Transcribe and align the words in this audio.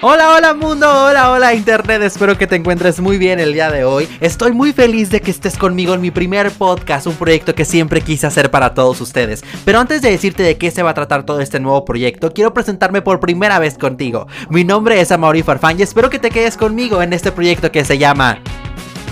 Hola, 0.00 0.30
hola 0.36 0.54
mundo, 0.54 0.86
hola, 0.88 1.32
hola 1.32 1.54
internet, 1.54 2.00
espero 2.02 2.38
que 2.38 2.46
te 2.46 2.54
encuentres 2.54 3.00
muy 3.00 3.18
bien 3.18 3.40
el 3.40 3.52
día 3.52 3.68
de 3.68 3.82
hoy. 3.82 4.08
Estoy 4.20 4.52
muy 4.52 4.72
feliz 4.72 5.10
de 5.10 5.20
que 5.20 5.32
estés 5.32 5.58
conmigo 5.58 5.92
en 5.92 6.00
mi 6.00 6.12
primer 6.12 6.52
podcast, 6.52 7.08
un 7.08 7.16
proyecto 7.16 7.52
que 7.56 7.64
siempre 7.64 8.00
quise 8.00 8.28
hacer 8.28 8.48
para 8.48 8.74
todos 8.74 9.00
ustedes. 9.00 9.42
Pero 9.64 9.80
antes 9.80 10.00
de 10.00 10.12
decirte 10.12 10.44
de 10.44 10.56
qué 10.56 10.70
se 10.70 10.84
va 10.84 10.90
a 10.90 10.94
tratar 10.94 11.26
todo 11.26 11.40
este 11.40 11.58
nuevo 11.58 11.84
proyecto, 11.84 12.32
quiero 12.32 12.54
presentarme 12.54 13.02
por 13.02 13.18
primera 13.18 13.58
vez 13.58 13.76
contigo. 13.76 14.28
Mi 14.50 14.62
nombre 14.62 15.00
es 15.00 15.10
Amaury 15.10 15.42
Farfán 15.42 15.80
y 15.80 15.82
espero 15.82 16.10
que 16.10 16.20
te 16.20 16.30
quedes 16.30 16.56
conmigo 16.56 17.02
en 17.02 17.12
este 17.12 17.32
proyecto 17.32 17.72
que 17.72 17.84
se 17.84 17.98
llama... 17.98 18.38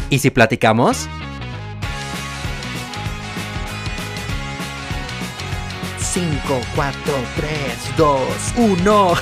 ¿Y 0.09 0.21
si 0.21 0.31
platicamos? 0.31 1.09
5, 5.99 6.61
4, 6.77 7.13
3, 7.37 7.51
2, 7.97 8.21
1. 8.57 9.15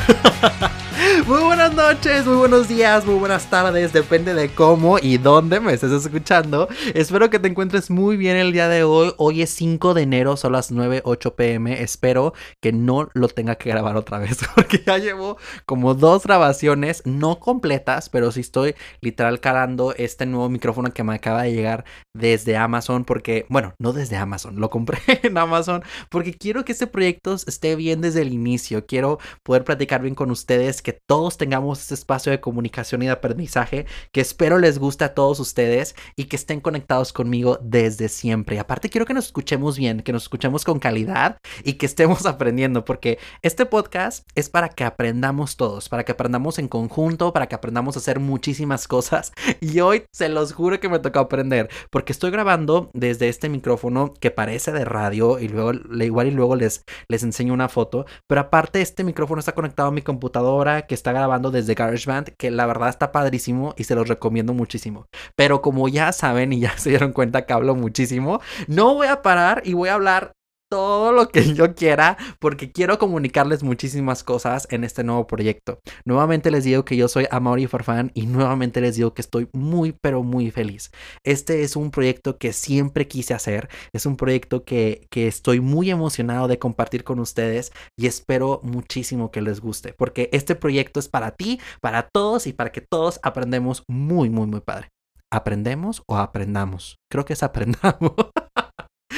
Muy 1.27 1.43
buenas 1.43 1.75
noches, 1.75 2.27
muy 2.27 2.37
buenos 2.37 2.69
días, 2.69 3.05
muy 3.07 3.17
buenas 3.17 3.49
tardes, 3.49 3.93
depende 3.93 4.35
de 4.35 4.49
cómo 4.51 4.99
y 4.99 5.19
dónde 5.19 5.59
me 5.59 5.73
estés 5.73 5.93
escuchando. 5.93 6.69
Espero 6.95 7.31
que 7.31 7.39
te 7.39 7.49
encuentres 7.49 7.91
muy 7.91 8.17
bien 8.17 8.37
el 8.37 8.53
día 8.53 8.69
de 8.69 8.85
hoy. 8.85 9.13
Hoy 9.17 9.43
es 9.43 9.51
5 9.51 9.95
de 9.95 10.03
enero, 10.03 10.37
son 10.37 10.53
las 10.53 10.71
9, 10.71 11.03
8 11.05 11.35
pm. 11.35 11.83
Espero 11.83 12.35
que 12.61 12.73
no 12.73 13.09
lo 13.15 13.29
tenga 13.29 13.57
que 13.57 13.71
grabar 13.71 13.97
otra 13.97 14.19
vez 14.19 14.39
porque 14.55 14.83
ya 14.87 14.99
llevo 14.99 15.37
como 15.67 15.95
dos 15.95 16.25
grabaciones, 16.25 17.03
no 17.05 17.41
completas, 17.41 18.09
pero 18.09 18.31
sí 18.31 18.41
estoy 18.41 18.75
literal 19.01 19.41
calando 19.41 19.95
este 19.97 20.27
nuevo 20.27 20.49
micrófono 20.49 20.93
que 20.93 21.05
me 21.05 21.15
acaba 21.15 21.43
de 21.43 21.53
llegar 21.53 21.85
desde 22.13 22.57
Amazon 22.57 23.05
porque, 23.05 23.47
bueno, 23.49 23.75
no 23.79 23.93
desde 23.93 24.17
Amazon, 24.17 24.61
lo 24.61 24.71
compré 24.71 24.99
en 25.23 25.39
Amazon 25.39 25.83
porque 26.09 26.35
quiero 26.35 26.65
que 26.65 26.73
este 26.73 26.87
proyecto 26.87 27.35
esté 27.35 27.75
bien 27.75 28.01
desde 28.01 28.23
el 28.23 28.33
inicio. 28.33 28.87
Quiero 28.87 29.19
poder 29.43 29.65
platicar 29.65 30.03
bien 30.03 30.15
con 30.15 30.31
ustedes 30.31 30.84
que 30.85 30.93
todos 30.93 31.37
tengamos 31.37 31.81
este 31.81 31.95
espacio 31.95 32.31
de 32.31 32.41
comunicación 32.41 33.03
y 33.03 33.07
de 33.07 33.13
aprendizaje 33.13 33.87
que 34.13 34.21
espero 34.21 34.59
les 34.59 34.79
guste 34.79 35.05
a 35.05 35.15
todos 35.15 35.41
ustedes 35.41 35.97
y 36.15 36.27
que 36.27 36.37
estén 36.37 36.61
conectados 36.61 37.13
conmigo 37.13 37.59
desde 37.63 38.09
siempre. 38.09 38.61
aparte 38.61 38.91
quiero 38.91 39.07
que 39.07 39.15
nos 39.15 39.27
escuchemos 39.27 39.77
bien, 39.77 40.03
que 40.03 40.13
nos 40.13 40.25
escuchemos 40.25 40.65
con 40.65 40.79
calidad 40.79 41.39
y 41.65 41.73
que 41.73 41.87
estemos 41.87 42.27
aprendiendo 42.27 42.85
porque 42.85 43.19
este 43.43 43.67
podcast 43.67 44.29
es 44.37 44.49
para 44.49 44.69
que 44.69 44.85
aprendamos 44.85 45.57
todos, 45.57 45.89
para 45.89 46.05
que 46.05 46.13
aprendamos 46.13 46.59
en 46.59 46.69
conjunto, 46.69 47.33
para 47.33 47.49
que 47.49 47.55
aprendamos 47.55 47.97
a 47.97 47.99
hacer 47.99 48.21
muchísimas 48.21 48.87
cosas 48.87 49.33
y 49.61 49.81
hoy 49.81 50.05
se 50.13 50.29
los 50.29 50.53
juro 50.53 50.79
que 50.79 50.89
me 50.89 50.99
toca 50.99 51.21
aprender 51.21 51.71
porque 51.91 52.13
estoy 52.13 52.31
grabando 52.31 52.91
desde 52.93 53.29
este 53.29 53.49
micrófono 53.49 54.13
que 54.21 54.31
parece 54.31 54.71
de 54.71 54.85
radio 54.85 55.39
y 55.39 55.49
luego 55.49 55.73
igual 55.99 56.29
y 56.29 56.31
luego 56.31 56.57
les 56.57 56.85
les 57.09 57.23
enseño 57.23 57.55
una 57.55 57.69
foto, 57.69 58.05
pero 58.29 58.43
aparte 58.43 58.83
este 58.83 59.05
micrófono 59.05 59.41
está 59.41 59.53
conectado 59.53 59.89
a 59.89 59.93
mi 59.93 60.03
computadora 60.03 60.74
que 60.83 60.95
está 60.95 61.13
grabando 61.13 61.51
desde 61.51 61.75
GarageBand, 61.75 62.31
que 62.37 62.51
la 62.51 62.67
verdad 62.67 62.89
está 62.89 63.13
padrísimo 63.13 63.75
y 63.77 63.85
se 63.85 63.95
los 63.95 64.09
recomiendo 64.09 64.55
muchísimo. 64.55 65.07
Pero 65.37 65.63
como 65.63 65.89
ya 65.89 66.13
saben 66.13 66.53
y 66.53 66.61
ya 66.61 66.77
se 66.79 66.91
dieron 66.91 67.13
cuenta 67.13 67.47
que 67.47 67.53
hablo 67.53 67.75
muchísimo, 67.75 68.41
no 68.67 68.95
voy 68.95 69.07
a 69.07 69.23
parar 69.23 69.63
y 69.65 69.75
voy 69.75 69.89
a 69.89 69.95
hablar 69.95 70.33
todo 70.75 71.13
lo 71.13 71.29
que 71.29 71.55
yo 71.55 71.73
quiera 71.77 72.17
porque 72.41 72.73
quiero 72.73 72.99
comunicarles 72.99 73.63
muchísimas 73.63 74.25
cosas 74.25 74.67
en 74.73 74.83
este 74.83 75.05
nuevo 75.05 75.25
proyecto. 75.29 75.79
Nuevamente 76.05 76.51
les 76.51 76.65
digo 76.65 76.85
que 76.85 76.97
yo 76.97 77.07
soy 77.07 77.29
Amaury 77.31 77.69
Farfán 77.69 78.11
y 78.13 78.27
nuevamente 78.27 78.81
les 78.81 78.97
digo 78.97 79.15
que 79.15 79.23
estoy 79.23 79.49
muy 79.53 79.93
pero 79.93 80.25
muy 80.25 80.51
feliz. 80.51 80.91
Este 81.23 81.63
es 81.63 81.77
un 81.77 81.93
proyecto 81.93 82.39
que 82.39 82.53
siempre 82.53 83.07
quise 83.07 83.35
hacer, 83.35 83.69
es 83.93 84.05
un 84.05 84.17
proyecto 84.17 84.65
que, 84.65 85.07
que 85.11 85.29
estoy 85.29 85.61
muy 85.61 85.93
emocionado 85.93 86.49
de 86.49 86.59
compartir 86.59 87.05
con 87.05 87.21
ustedes 87.21 87.71
y 87.97 88.09
espero 88.09 88.59
muchísimo 88.65 89.31
que 89.31 89.43
les 89.43 89.61
guste 89.61 89.93
porque 89.93 90.29
este 90.33 90.57
proyecto 90.57 90.99
es 90.99 91.09
para 91.09 91.31
ti, 91.31 91.61
para 91.81 92.09
todos 92.13 92.49
y 92.49 92.53
para 92.53 92.73
que 92.73 92.81
todos 92.81 93.21
aprendemos 93.23 93.85
muy 93.87 94.29
muy 94.29 94.49
muy 94.49 94.61
padre. 94.61 94.89
¿Aprendemos 95.31 96.03
o 96.09 96.17
aprendamos? 96.17 96.97
Creo 97.09 97.25
que 97.25 97.35
es 97.35 97.45
aprendamos. 97.45 98.13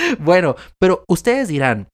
bueno, 0.19 0.57
pero 0.79 1.05
ustedes 1.09 1.49
dirán, 1.49 1.89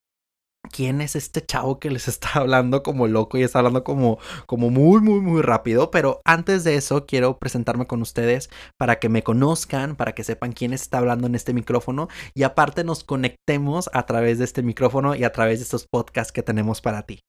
quién 0.71 1.01
es 1.01 1.17
este 1.17 1.45
chavo 1.45 1.79
que 1.79 1.91
les 1.91 2.09
está 2.09 2.31
hablando 2.35 2.83
como 2.83 3.07
loco 3.09 3.39
y 3.39 3.43
está 3.43 3.59
hablando 3.59 3.85
como, 3.85 4.19
como 4.47 4.71
muy, 4.71 5.01
muy, 5.01 5.21
muy 5.21 5.43
rápido. 5.43 5.91
Pero 5.91 6.21
antes 6.25 6.65
de 6.65 6.77
eso, 6.77 7.07
quiero 7.07 7.39
presentarme 7.39 7.87
con 7.87 8.03
ustedes 8.03 8.51
para 8.79 8.99
que 8.99 9.09
me 9.09 9.23
conozcan, 9.23 9.97
para 9.97 10.15
que 10.15 10.25
sepan 10.25 10.53
quién 10.53 10.73
está 10.73 10.99
hablando 10.99 11.27
en 11.27 11.35
este 11.35 11.53
micrófono 11.53 12.09
y 12.35 12.43
aparte 12.43 12.85
nos 12.85 13.05
conectemos 13.05 13.91
a 13.93 14.07
través 14.07 14.39
de 14.39 14.45
este 14.45 14.63
micrófono 14.63 15.15
y 15.15 15.25
a 15.25 15.33
través 15.33 15.59
de 15.59 15.65
estos 15.65 15.87
podcasts 15.91 16.33
que 16.33 16.43
tenemos 16.43 16.81
para 16.81 17.03
ti. 17.03 17.21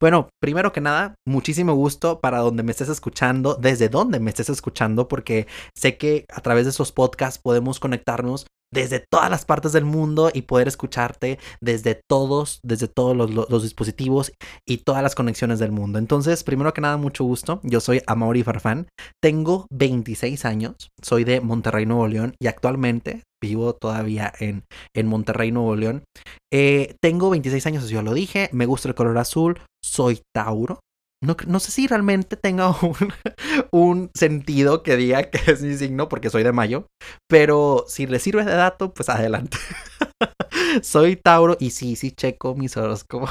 Bueno, 0.00 0.28
primero 0.40 0.72
que 0.72 0.80
nada, 0.80 1.14
muchísimo 1.26 1.74
gusto 1.74 2.20
para 2.20 2.38
donde 2.38 2.62
me 2.62 2.72
estés 2.72 2.88
escuchando, 2.88 3.56
desde 3.56 3.88
donde 3.88 4.20
me 4.20 4.30
estés 4.30 4.48
escuchando, 4.48 5.08
porque 5.08 5.46
sé 5.74 5.96
que 5.96 6.24
a 6.32 6.40
través 6.40 6.64
de 6.64 6.70
esos 6.70 6.92
podcasts 6.92 7.40
podemos 7.42 7.80
conectarnos 7.80 8.46
desde 8.72 9.04
todas 9.10 9.30
las 9.30 9.44
partes 9.44 9.72
del 9.72 9.84
mundo 9.84 10.30
y 10.32 10.42
poder 10.42 10.66
escucharte 10.66 11.38
desde 11.60 12.00
todos, 12.08 12.60
desde 12.64 12.88
todos 12.88 13.16
los, 13.16 13.62
dispositivos 13.62 14.32
y 14.66 14.78
todas 14.78 15.02
las 15.02 15.14
conexiones 15.14 15.58
del 15.58 15.72
mundo. 15.72 15.98
Entonces, 15.98 16.42
primero 16.42 16.72
que 16.72 16.80
nada, 16.80 16.96
mucho 16.96 17.24
gusto. 17.24 17.60
Yo 17.62 17.80
soy 17.80 18.02
Amaury 18.06 18.42
Farfán. 18.42 18.88
Tengo 19.22 19.66
26 19.70 20.44
años. 20.44 20.74
Soy 21.02 21.24
de 21.24 21.40
Monterrey, 21.40 21.86
Nuevo 21.86 22.08
León 22.08 22.34
y 22.40 22.46
actualmente 22.46 23.22
vivo 23.40 23.74
todavía 23.74 24.32
en, 24.38 24.64
en 24.94 25.06
Monterrey, 25.06 25.52
Nuevo 25.52 25.76
León. 25.76 26.04
Eh, 26.52 26.94
tengo 27.02 27.30
26 27.30 27.66
años, 27.66 27.88
yo 27.88 28.02
lo 28.02 28.14
dije. 28.14 28.48
Me 28.52 28.66
gusta 28.66 28.88
el 28.88 28.94
color 28.94 29.18
azul. 29.18 29.60
Soy 29.84 30.20
Tauro. 30.34 30.80
No, 31.22 31.60
sé 31.60 31.70
si 31.70 31.86
realmente 31.86 32.36
tenga 32.36 32.74
un, 33.70 34.10
sentido 34.12 34.82
que 34.82 34.96
diga 34.96 35.22
que 35.30 35.52
es 35.52 35.62
mi 35.62 35.74
signo 35.76 36.08
porque 36.08 36.30
soy 36.30 36.42
de 36.42 36.52
mayo, 36.52 36.88
pero 37.28 37.84
si 37.86 38.06
le 38.06 38.18
sirve 38.18 38.44
de 38.44 38.52
dato, 38.52 38.92
pues 38.92 39.08
adelante. 39.08 39.56
soy 40.82 41.14
Tauro 41.14 41.56
y 41.60 41.70
sí, 41.70 41.94
sí 41.94 42.10
checo 42.10 42.56
mis 42.56 42.76
horóscopos. 42.76 43.30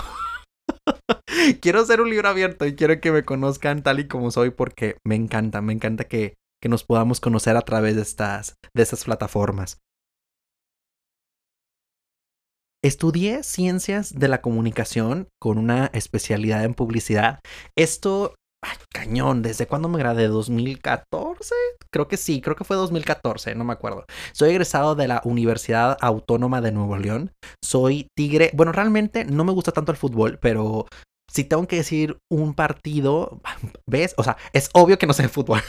quiero 1.62 1.86
ser 1.86 2.00
un 2.00 2.10
libro 2.10 2.30
abierto 2.30 2.66
y 2.66 2.76
quiero 2.76 3.00
que 3.02 3.12
me 3.12 3.26
conozcan 3.26 3.84
tal 3.84 4.00
y 4.00 4.08
como 4.08 4.32
soy 4.32 4.52
porque 4.52 4.96
me 5.06 5.16
encanta, 5.16 5.62
me 5.62 5.74
encanta 5.74 6.06
que, 6.06 6.36
que 6.62 6.70
nos 6.70 6.86
podamos 6.86 7.20
conocer 7.20 7.58
a 7.58 7.62
través 7.62 7.98
de 7.98 8.04
estas, 8.04 8.56
de 8.74 8.84
estas 8.84 9.04
plataformas. 9.04 9.80
Estudié 12.84 13.44
ciencias 13.44 14.18
de 14.18 14.28
la 14.28 14.42
comunicación 14.42 15.28
con 15.40 15.60
una 15.60 15.92
especialidad 15.94 16.64
en 16.64 16.74
publicidad. 16.74 17.40
Esto, 17.78 18.34
ay, 18.64 18.76
cañón, 18.92 19.44
¿desde 19.44 19.68
cuándo 19.68 19.88
me 19.88 20.00
gradué? 20.00 20.28
¿2014? 20.28 21.52
Creo 21.94 22.08
que 22.08 22.18
sí, 22.18 22.42
creo 22.42 22.56
que 22.56 22.64
fue 22.64 22.78
2014, 22.78 23.54
no 23.54 23.66
me 23.66 23.74
acuerdo. 23.74 24.06
Soy 24.34 24.50
egresado 24.50 24.96
de 24.96 25.08
la 25.08 25.22
Universidad 25.26 25.96
Autónoma 26.02 26.60
de 26.60 26.72
Nuevo 26.72 26.98
León. 26.98 27.32
Soy 27.64 28.08
tigre. 28.18 28.50
Bueno, 28.56 28.72
realmente 28.72 29.26
no 29.26 29.44
me 29.44 29.52
gusta 29.52 29.72
tanto 29.72 29.92
el 29.92 29.98
fútbol, 30.00 30.40
pero 30.42 30.88
si 31.32 31.44
tengo 31.44 31.68
que 31.68 31.76
decir 31.76 32.18
un 32.32 32.56
partido, 32.56 33.42
¿ves? 33.88 34.16
O 34.18 34.24
sea, 34.24 34.38
es 34.54 34.72
obvio 34.74 34.98
que 34.98 35.06
no 35.06 35.14
sé 35.14 35.22
de 35.22 35.30
fútbol. 35.30 35.62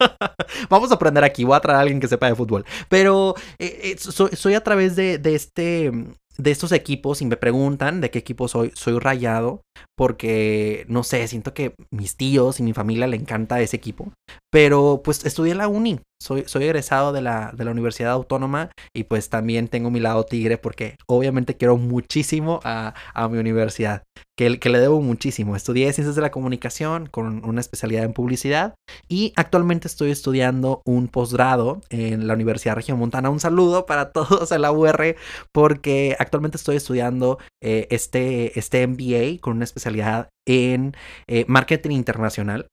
Vamos 0.68 0.90
a 0.90 0.96
aprender 0.96 1.22
aquí, 1.22 1.44
voy 1.44 1.56
a 1.56 1.60
traer 1.60 1.76
a 1.76 1.80
alguien 1.82 2.00
que 2.00 2.08
sepa 2.08 2.26
de 2.26 2.34
fútbol. 2.34 2.64
Pero 2.88 3.36
eh, 3.60 3.94
eh, 3.94 3.96
soy, 3.98 4.54
a 4.54 4.64
través 4.64 4.96
de, 4.96 5.18
de, 5.18 5.36
este 5.36 5.92
de 6.38 6.50
estos 6.50 6.72
equipos 6.72 7.22
y 7.22 7.26
me 7.26 7.36
preguntan 7.36 8.00
de 8.00 8.10
qué 8.10 8.18
equipo 8.18 8.48
soy, 8.48 8.72
soy 8.74 8.98
rayado 8.98 9.62
porque 9.96 10.84
no 10.88 11.02
sé, 11.02 11.26
siento 11.28 11.54
que 11.54 11.74
mis 11.90 12.16
tíos 12.16 12.60
y 12.60 12.62
mi 12.62 12.72
familia 12.72 13.06
le 13.06 13.16
encanta 13.16 13.60
ese 13.60 13.76
equipo, 13.76 14.12
pero 14.50 15.00
pues 15.04 15.24
estudié 15.24 15.52
en 15.52 15.58
la 15.58 15.68
uni, 15.68 16.00
soy, 16.20 16.44
soy 16.46 16.64
egresado 16.64 17.12
de 17.12 17.20
la, 17.20 17.52
de 17.54 17.64
la 17.64 17.70
Universidad 17.70 18.12
Autónoma 18.12 18.70
y 18.94 19.04
pues 19.04 19.28
también 19.28 19.68
tengo 19.68 19.90
mi 19.90 20.00
lado 20.00 20.24
tigre 20.24 20.58
porque 20.58 20.96
obviamente 21.06 21.56
quiero 21.56 21.76
muchísimo 21.76 22.60
a, 22.64 22.94
a 23.14 23.28
mi 23.28 23.38
universidad, 23.38 24.04
que, 24.36 24.58
que 24.58 24.68
le 24.68 24.80
debo 24.80 25.00
muchísimo. 25.00 25.56
Estudié 25.56 25.92
Ciencias 25.92 26.16
de 26.16 26.22
la 26.22 26.30
Comunicación 26.30 27.06
con 27.06 27.44
una 27.44 27.60
especialidad 27.60 28.04
en 28.04 28.12
publicidad 28.12 28.74
y 29.08 29.32
actualmente 29.36 29.88
estoy 29.88 30.10
estudiando 30.10 30.82
un 30.84 31.08
posgrado 31.08 31.80
en 31.90 32.26
la 32.26 32.34
Universidad 32.34 32.76
Montana 32.96 33.30
Un 33.30 33.40
saludo 33.40 33.86
para 33.86 34.12
todos 34.12 34.52
en 34.52 34.62
la 34.62 34.72
UR 34.72 35.16
porque 35.52 36.16
actualmente 36.18 36.56
estoy 36.56 36.76
estudiando 36.76 37.38
eh, 37.62 37.86
este, 37.90 38.58
este 38.58 38.86
MBA 38.86 39.40
con 39.40 39.56
una 39.56 39.64
especialidad 39.64 40.28
en 40.46 40.94
eh, 41.26 41.44
marketing 41.48 41.90
internacional 41.90 42.68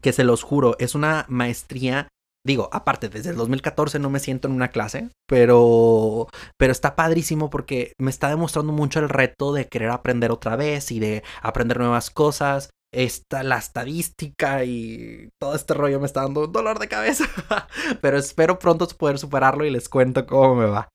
que 0.00 0.12
se 0.12 0.24
los 0.24 0.42
juro, 0.42 0.76
es 0.78 0.94
una 0.94 1.26
maestría 1.28 2.08
Digo, 2.48 2.70
aparte, 2.72 3.10
desde 3.10 3.28
el 3.28 3.36
2014 3.36 3.98
no 3.98 4.08
me 4.08 4.20
siento 4.20 4.48
en 4.48 4.54
una 4.54 4.68
clase, 4.68 5.10
pero, 5.26 6.28
pero 6.56 6.72
está 6.72 6.96
padrísimo 6.96 7.50
porque 7.50 7.92
me 8.00 8.08
está 8.08 8.30
demostrando 8.30 8.72
mucho 8.72 9.00
el 9.00 9.10
reto 9.10 9.52
de 9.52 9.68
querer 9.68 9.90
aprender 9.90 10.30
otra 10.30 10.56
vez 10.56 10.90
y 10.90 10.98
de 10.98 11.22
aprender 11.42 11.78
nuevas 11.78 12.08
cosas. 12.08 12.70
Esta, 12.90 13.42
la 13.42 13.58
estadística 13.58 14.64
y 14.64 15.28
todo 15.38 15.54
este 15.54 15.74
rollo 15.74 16.00
me 16.00 16.06
está 16.06 16.22
dando 16.22 16.46
un 16.46 16.52
dolor 16.52 16.78
de 16.78 16.88
cabeza, 16.88 17.26
pero 18.00 18.16
espero 18.16 18.58
pronto 18.58 18.88
poder 18.96 19.18
superarlo 19.18 19.66
y 19.66 19.70
les 19.70 19.90
cuento 19.90 20.24
cómo 20.26 20.54
me 20.54 20.64
va. 20.64 20.88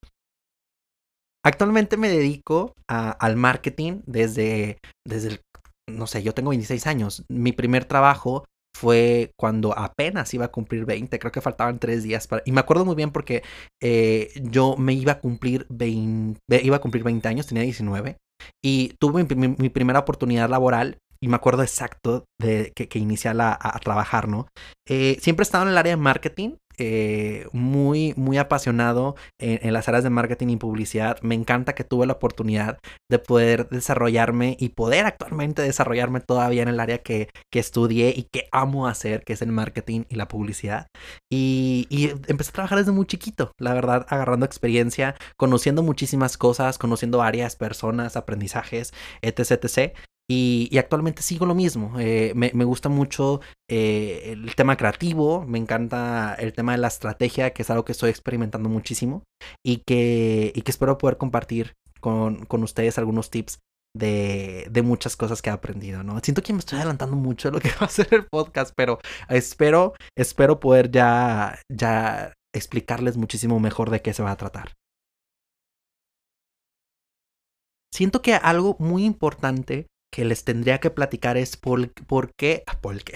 Actualmente 1.44 1.96
me 1.96 2.08
dedico 2.08 2.72
al 2.88 3.36
marketing 3.36 4.00
desde, 4.06 4.78
desde 5.06 5.28
el, 5.28 5.40
no 5.88 6.08
sé, 6.08 6.24
yo 6.24 6.34
tengo 6.34 6.48
26 6.48 6.84
años. 6.88 7.22
Mi 7.28 7.52
primer 7.52 7.84
trabajo 7.84 8.44
fue 8.74 9.32
cuando 9.36 9.76
apenas 9.78 10.32
iba 10.34 10.46
a 10.46 10.52
cumplir 10.52 10.84
20, 10.84 11.18
creo 11.18 11.32
que 11.32 11.40
faltaban 11.40 11.78
tres 11.78 12.02
días 12.02 12.26
para... 12.26 12.42
Y 12.44 12.52
me 12.52 12.60
acuerdo 12.60 12.84
muy 12.84 12.96
bien 12.96 13.10
porque 13.10 13.42
eh, 13.82 14.30
yo 14.42 14.76
me 14.76 14.92
iba 14.94 15.12
a 15.12 15.20
cumplir 15.20 15.66
20, 15.70 16.40
iba 16.62 16.76
a 16.76 16.80
cumplir 16.80 17.04
20 17.04 17.28
años, 17.28 17.46
tenía 17.46 17.62
19, 17.62 18.16
y 18.62 18.94
tuve 18.98 19.24
mi, 19.24 19.68
primera 19.68 20.00
oportunidad 20.00 20.50
laboral 20.50 20.98
y 21.20 21.28
me 21.28 21.36
acuerdo 21.36 21.62
exacto 21.62 22.24
de 22.38 22.72
que, 22.74 22.88
que 22.88 22.98
inicié 22.98 23.30
a, 23.30 23.80
trabajar, 23.82 24.28
¿no? 24.28 24.48
Eh, 24.88 25.16
siempre 25.20 25.42
he 25.42 25.46
estado 25.46 25.64
en 25.64 25.70
el 25.70 25.78
área 25.78 25.92
de 25.92 26.02
marketing, 26.02 26.56
eh, 26.78 27.46
muy, 27.52 28.14
muy 28.16 28.38
apasionado 28.38 29.16
en, 29.38 29.72
las 29.72 29.88
áreas 29.88 30.04
de 30.04 30.10
marketing 30.10 30.48
y 30.48 30.56
publicidad. 30.56 31.18
Me 31.22 31.34
encanta 31.34 31.74
que 31.74 31.84
tuve 31.84 32.06
la 32.06 32.14
oportunidad 32.14 32.78
de 33.10 33.18
poder 33.18 33.68
desarrollarme 33.68 34.56
y 34.58 34.70
poder 34.70 35.06
actualmente 35.06 35.62
desarrollarme 35.62 36.20
todavía 36.20 36.62
en 36.62 36.68
el 36.68 36.80
área 36.80 36.98
que, 36.98 37.28
que 37.52 37.58
estudié 37.58 38.14
y 38.16 38.24
que 38.32 38.48
amo 38.52 38.86
hacer, 38.86 39.24
que 39.24 39.32
es 39.34 39.42
el 39.42 39.52
marketing 39.52 40.04
y 40.08 40.16
la 40.16 40.28
publicidad. 40.28 40.86
Y, 41.30 41.86
y 41.90 42.10
empecé 42.28 42.50
a 42.50 42.54
trabajar 42.54 42.78
desde 42.78 42.92
muy 42.92 43.06
chiquito, 43.06 43.52
la 43.58 43.74
verdad, 43.74 44.06
agarrando 44.08 44.46
experiencia, 44.46 45.14
conociendo 45.36 45.82
muchísimas 45.82 46.36
cosas, 46.36 46.78
conociendo 46.78 47.22
áreas, 47.22 47.56
personas, 47.56 48.16
aprendizajes, 48.16 48.92
etc. 49.22 49.52
etc. 49.64 49.94
Y, 50.28 50.76
actualmente 50.78 51.22
sigo 51.22 51.44
lo 51.46 51.54
mismo. 51.54 51.98
Eh, 51.98 52.32
me, 52.34 52.64
gusta 52.64 52.88
mucho 52.88 53.40
eh, 53.68 54.32
el 54.32 54.54
tema 54.54 54.76
creativo, 54.76 55.44
me 55.46 55.58
encanta 55.58 56.34
el 56.34 56.52
tema 56.54 56.72
de 56.72 56.78
la 56.78 56.88
estrategia, 56.88 57.52
que 57.52 57.62
es 57.62 57.70
algo 57.70 57.84
que 57.84 57.92
estoy 57.92 58.10
experimentando 58.10 58.68
muchísimo 58.68 59.22
y 59.64 59.82
que, 59.86 60.52
y 60.54 60.62
que 60.62 60.70
espero 60.70 60.96
poder 60.96 61.18
compartir 61.18 61.74
con, 62.00 62.46
con 62.46 62.62
ustedes 62.62 62.96
algunos 62.98 63.30
tips 63.30 63.58
de, 63.96 64.66
de, 64.70 64.82
muchas 64.82 65.16
cosas 65.16 65.40
que 65.40 65.50
he 65.50 65.52
aprendido, 65.52 66.02
¿no? 66.02 66.18
Siento 66.20 66.42
que 66.42 66.52
me 66.52 66.58
estoy 66.58 66.78
adelantando 66.78 67.16
mucho 67.16 67.48
de 67.48 67.52
lo 67.52 67.60
que 67.60 67.70
va 67.80 67.86
a 67.86 67.88
ser 67.88 68.08
el 68.12 68.26
podcast, 68.26 68.72
pero 68.76 68.98
espero, 69.28 69.92
espero 70.16 70.58
poder 70.58 70.90
ya, 70.90 71.60
ya 71.70 72.32
explicarles 72.54 73.16
muchísimo 73.16 73.60
mejor 73.60 73.90
de 73.90 74.00
qué 74.02 74.12
se 74.14 74.22
va 74.22 74.32
a 74.32 74.36
tratar. 74.36 74.72
Siento 77.94 78.22
que 78.22 78.34
algo 78.34 78.76
muy 78.80 79.04
importante 79.04 79.86
que 80.14 80.24
les 80.24 80.44
tendría 80.44 80.78
que 80.78 80.90
platicar 80.90 81.36
es 81.36 81.56
por, 81.56 81.92
por 82.06 82.32
qué, 82.36 82.62
ah, 82.68 82.80
por 82.80 83.02
qué. 83.02 83.14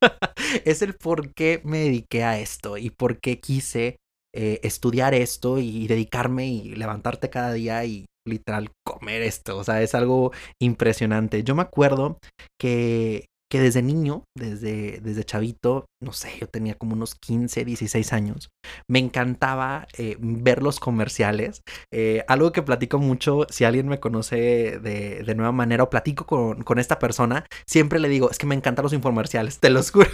es 0.64 0.82
el 0.82 0.96
por 0.96 1.32
qué 1.32 1.60
me 1.64 1.78
dediqué 1.78 2.24
a 2.24 2.40
esto 2.40 2.76
y 2.76 2.90
por 2.90 3.20
qué 3.20 3.38
quise 3.40 3.98
eh, 4.34 4.58
estudiar 4.64 5.14
esto 5.14 5.58
y 5.58 5.86
dedicarme 5.86 6.48
y 6.48 6.74
levantarte 6.74 7.30
cada 7.30 7.52
día 7.52 7.84
y 7.84 8.06
literal 8.26 8.72
comer 8.84 9.22
esto. 9.22 9.56
O 9.56 9.62
sea, 9.62 9.80
es 9.80 9.94
algo 9.94 10.32
impresionante. 10.60 11.44
Yo 11.44 11.54
me 11.54 11.62
acuerdo 11.62 12.18
que 12.58 13.26
que 13.50 13.60
desde 13.60 13.82
niño, 13.82 14.24
desde, 14.36 15.00
desde 15.00 15.24
chavito, 15.24 15.86
no 16.02 16.12
sé, 16.12 16.30
yo 16.40 16.48
tenía 16.48 16.74
como 16.74 16.94
unos 16.94 17.14
15, 17.14 17.64
16 17.64 18.12
años, 18.12 18.48
me 18.88 18.98
encantaba 18.98 19.86
eh, 19.96 20.16
ver 20.18 20.62
los 20.62 20.80
comerciales. 20.80 21.60
Eh, 21.92 22.24
algo 22.28 22.52
que 22.52 22.62
platico 22.62 22.98
mucho, 22.98 23.46
si 23.50 23.64
alguien 23.64 23.88
me 23.88 24.00
conoce 24.00 24.78
de, 24.80 25.22
de 25.22 25.34
nueva 25.34 25.52
manera 25.52 25.84
o 25.84 25.90
platico 25.90 26.26
con, 26.26 26.62
con, 26.62 26.78
esta 26.78 26.98
persona, 26.98 27.46
siempre 27.66 28.00
le 28.00 28.08
digo, 28.08 28.30
es 28.30 28.38
que 28.38 28.46
me 28.46 28.54
encantan 28.54 28.82
los 28.82 28.92
infomerciales, 28.92 29.60
te 29.60 29.70
los 29.70 29.90
juro. 29.92 30.10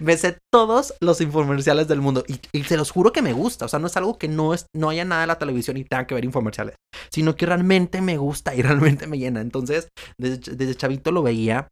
me 0.00 0.16
sé 0.16 0.38
todos 0.52 0.94
los 1.00 1.20
infomerciales 1.20 1.88
del 1.88 2.00
mundo 2.00 2.24
y, 2.26 2.40
y, 2.52 2.62
te 2.62 2.76
los 2.76 2.90
juro 2.90 3.12
que 3.12 3.22
me 3.22 3.32
gusta. 3.32 3.66
O 3.66 3.68
sea, 3.68 3.78
no 3.78 3.88
es 3.88 3.96
algo 3.96 4.18
que 4.18 4.28
no, 4.28 4.54
es, 4.54 4.66
no 4.74 4.88
haya 4.88 5.04
nada 5.04 5.24
en 5.24 5.28
la 5.28 5.38
televisión 5.38 5.76
y 5.76 5.84
tenga 5.84 6.06
que 6.06 6.14
ver 6.14 6.24
infomerciales, 6.24 6.76
sino 7.10 7.36
que 7.36 7.46
realmente 7.46 8.00
me 8.00 8.16
gusta 8.16 8.54
y 8.54 8.62
realmente 8.62 9.06
me 9.06 9.18
llena. 9.18 9.40
Entonces, 9.40 9.88
desde, 10.18 10.56
desde 10.56 10.74
chavito 10.74 11.12
lo 11.12 11.22
veía 11.22 11.68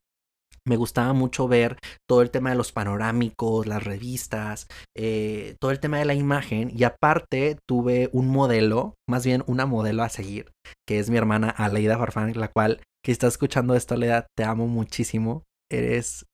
me 0.67 0.77
gustaba 0.77 1.13
mucho 1.13 1.49
ver 1.49 1.79
todo 2.09 2.23
el 2.23 2.31
tema 2.31 2.51
de 2.51 2.57
los 2.57 2.73
panorámicos, 2.73 3.67
las 3.67 3.85
revistas, 3.85 4.67
eh, 4.97 5.57
todo 5.61 5.71
el 5.71 5.81
tema 5.81 5.99
de 5.99 6.05
la 6.05 6.15
imagen 6.15 6.71
y 6.75 6.85
aparte 6.85 7.59
tuve 7.69 8.11
un 8.13 8.29
modelo, 8.29 8.95
más 9.09 9.25
bien 9.25 9.45
una 9.47 9.67
modelo 9.67 10.03
a 10.03 10.09
seguir, 10.09 10.51
que 10.87 10.99
es 10.99 11.09
mi 11.09 11.17
hermana 11.17 11.49
Aleida 11.49 11.99
Farfán, 11.99 12.33
la 12.35 12.49
cual, 12.49 12.81
que 13.05 13.13
está 13.13 13.29
escuchando 13.29 13.75
esto, 13.75 13.95
Aleida, 13.95 14.27
te 14.37 14.45
amo 14.45 14.67
muchísimo, 14.67 15.45
eres 15.71 16.27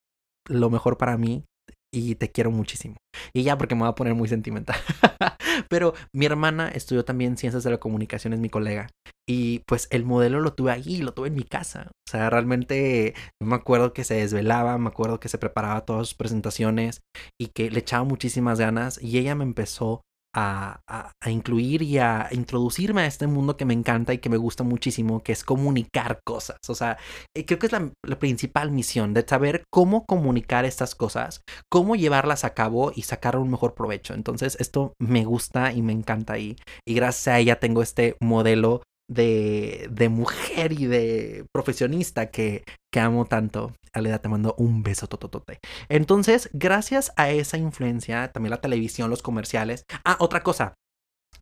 lo 0.48 0.70
mejor 0.70 0.96
para 0.98 1.16
mí, 1.16 1.44
y 1.92 2.14
te 2.14 2.30
quiero 2.30 2.50
muchísimo. 2.50 2.96
Y 3.34 3.42
ya 3.42 3.58
porque 3.58 3.74
me 3.74 3.82
voy 3.82 3.90
a 3.90 3.94
poner 3.94 4.14
muy 4.14 4.28
sentimental. 4.28 4.76
Pero 5.68 5.94
mi 6.14 6.26
hermana 6.26 6.68
estudió 6.68 7.04
también 7.04 7.36
ciencias 7.36 7.62
de 7.62 7.70
la 7.70 7.78
comunicación, 7.78 8.32
es 8.32 8.40
mi 8.40 8.48
colega. 8.48 8.88
Y 9.28 9.60
pues 9.60 9.86
el 9.90 10.04
modelo 10.04 10.40
lo 10.40 10.54
tuve 10.54 10.72
ahí, 10.72 10.98
lo 10.98 11.12
tuve 11.12 11.28
en 11.28 11.34
mi 11.34 11.44
casa. 11.44 11.90
O 12.08 12.10
sea, 12.10 12.30
realmente 12.30 13.14
me 13.40 13.54
acuerdo 13.54 13.92
que 13.92 14.04
se 14.04 14.14
desvelaba, 14.14 14.78
me 14.78 14.88
acuerdo 14.88 15.20
que 15.20 15.28
se 15.28 15.38
preparaba 15.38 15.84
todas 15.84 16.08
sus 16.08 16.16
presentaciones 16.16 17.02
y 17.40 17.48
que 17.48 17.70
le 17.70 17.80
echaba 17.80 18.04
muchísimas 18.04 18.58
ganas. 18.58 19.00
Y 19.02 19.18
ella 19.18 19.34
me 19.34 19.44
empezó 19.44 20.02
a, 20.34 21.12
incluir 21.26 21.82
y 21.82 21.98
a 21.98 22.28
introducirme 22.32 23.02
a 23.02 23.06
este 23.06 23.26
mundo 23.26 23.56
que 23.56 23.64
me 23.64 23.74
encanta 23.74 24.14
y 24.14 24.18
que 24.18 24.28
me 24.28 24.36
gusta 24.36 24.64
muchísimo, 24.64 25.22
que 25.22 25.32
es 25.32 25.44
comunicar 25.44 26.20
cosas. 26.24 26.58
O 26.68 26.74
sea, 26.74 26.98
eh, 27.34 27.44
creo 27.44 27.58
que 27.58 27.66
es 27.66 27.72
la, 27.72 27.90
principal 28.18 28.70
misión 28.70 29.14
de 29.14 29.26
saber 29.26 29.64
cómo 29.70 30.04
comunicar 30.06 30.64
estas 30.64 30.94
cosas, 30.94 31.42
cómo 31.70 31.96
llevarlas 31.96 32.44
a 32.44 32.54
cabo 32.54 32.92
y 32.94 33.02
sacar 33.02 33.36
un 33.36 33.50
mejor 33.50 33.74
provecho. 33.74 34.14
Entonces, 34.14 34.56
esto 34.60 34.94
me 34.98 35.24
gusta 35.24 35.72
y 35.72 35.82
me 35.82 35.92
encanta 35.92 36.38
y, 36.38 36.56
y 36.86 36.94
gracias 36.94 37.28
a 37.28 37.38
ella 37.38 37.58
tengo 37.58 37.82
este 37.82 38.16
modelo 38.20 38.82
de, 39.14 39.88
de 39.90 40.08
mujer 40.08 40.72
y 40.72 40.86
de 40.86 41.44
profesionista 41.52 42.30
que, 42.30 42.64
que 42.92 43.00
amo 43.00 43.24
tanto. 43.24 43.74
Aleda, 43.92 44.20
te 44.20 44.28
mando 44.28 44.54
un 44.56 44.82
beso 44.82 45.06
tototote. 45.06 45.58
Entonces, 45.88 46.48
gracias 46.52 47.12
a 47.16 47.30
esa 47.30 47.58
influencia, 47.58 48.32
también 48.32 48.50
la 48.50 48.60
televisión, 48.60 49.10
los 49.10 49.22
comerciales. 49.22 49.84
Ah, 50.04 50.16
otra 50.18 50.42
cosa. 50.42 50.74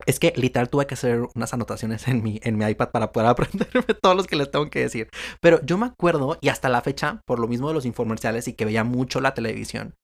Es 0.06 0.18
que 0.18 0.32
literal 0.36 0.70
tuve 0.70 0.86
que 0.86 0.94
hacer 0.94 1.20
unas 1.34 1.52
anotaciones 1.52 2.08
en 2.08 2.22
mi, 2.22 2.40
en 2.42 2.56
mi 2.56 2.64
iPad 2.64 2.90
para 2.90 3.12
poder 3.12 3.28
aprenderme 3.30 3.94
todos 4.00 4.16
los 4.16 4.26
que 4.26 4.36
les 4.36 4.50
tengo 4.50 4.68
que 4.70 4.80
decir. 4.80 5.08
Pero 5.40 5.60
yo 5.64 5.78
me 5.78 5.86
acuerdo, 5.86 6.38
y 6.40 6.48
hasta 6.48 6.68
la 6.68 6.80
fecha, 6.80 7.20
por 7.26 7.38
lo 7.38 7.48
mismo 7.48 7.68
de 7.68 7.74
los 7.74 7.86
infomerciales 7.86 8.48
y 8.48 8.54
que 8.54 8.64
veía 8.64 8.84
mucho 8.84 9.20
la 9.20 9.34
televisión, 9.34 9.94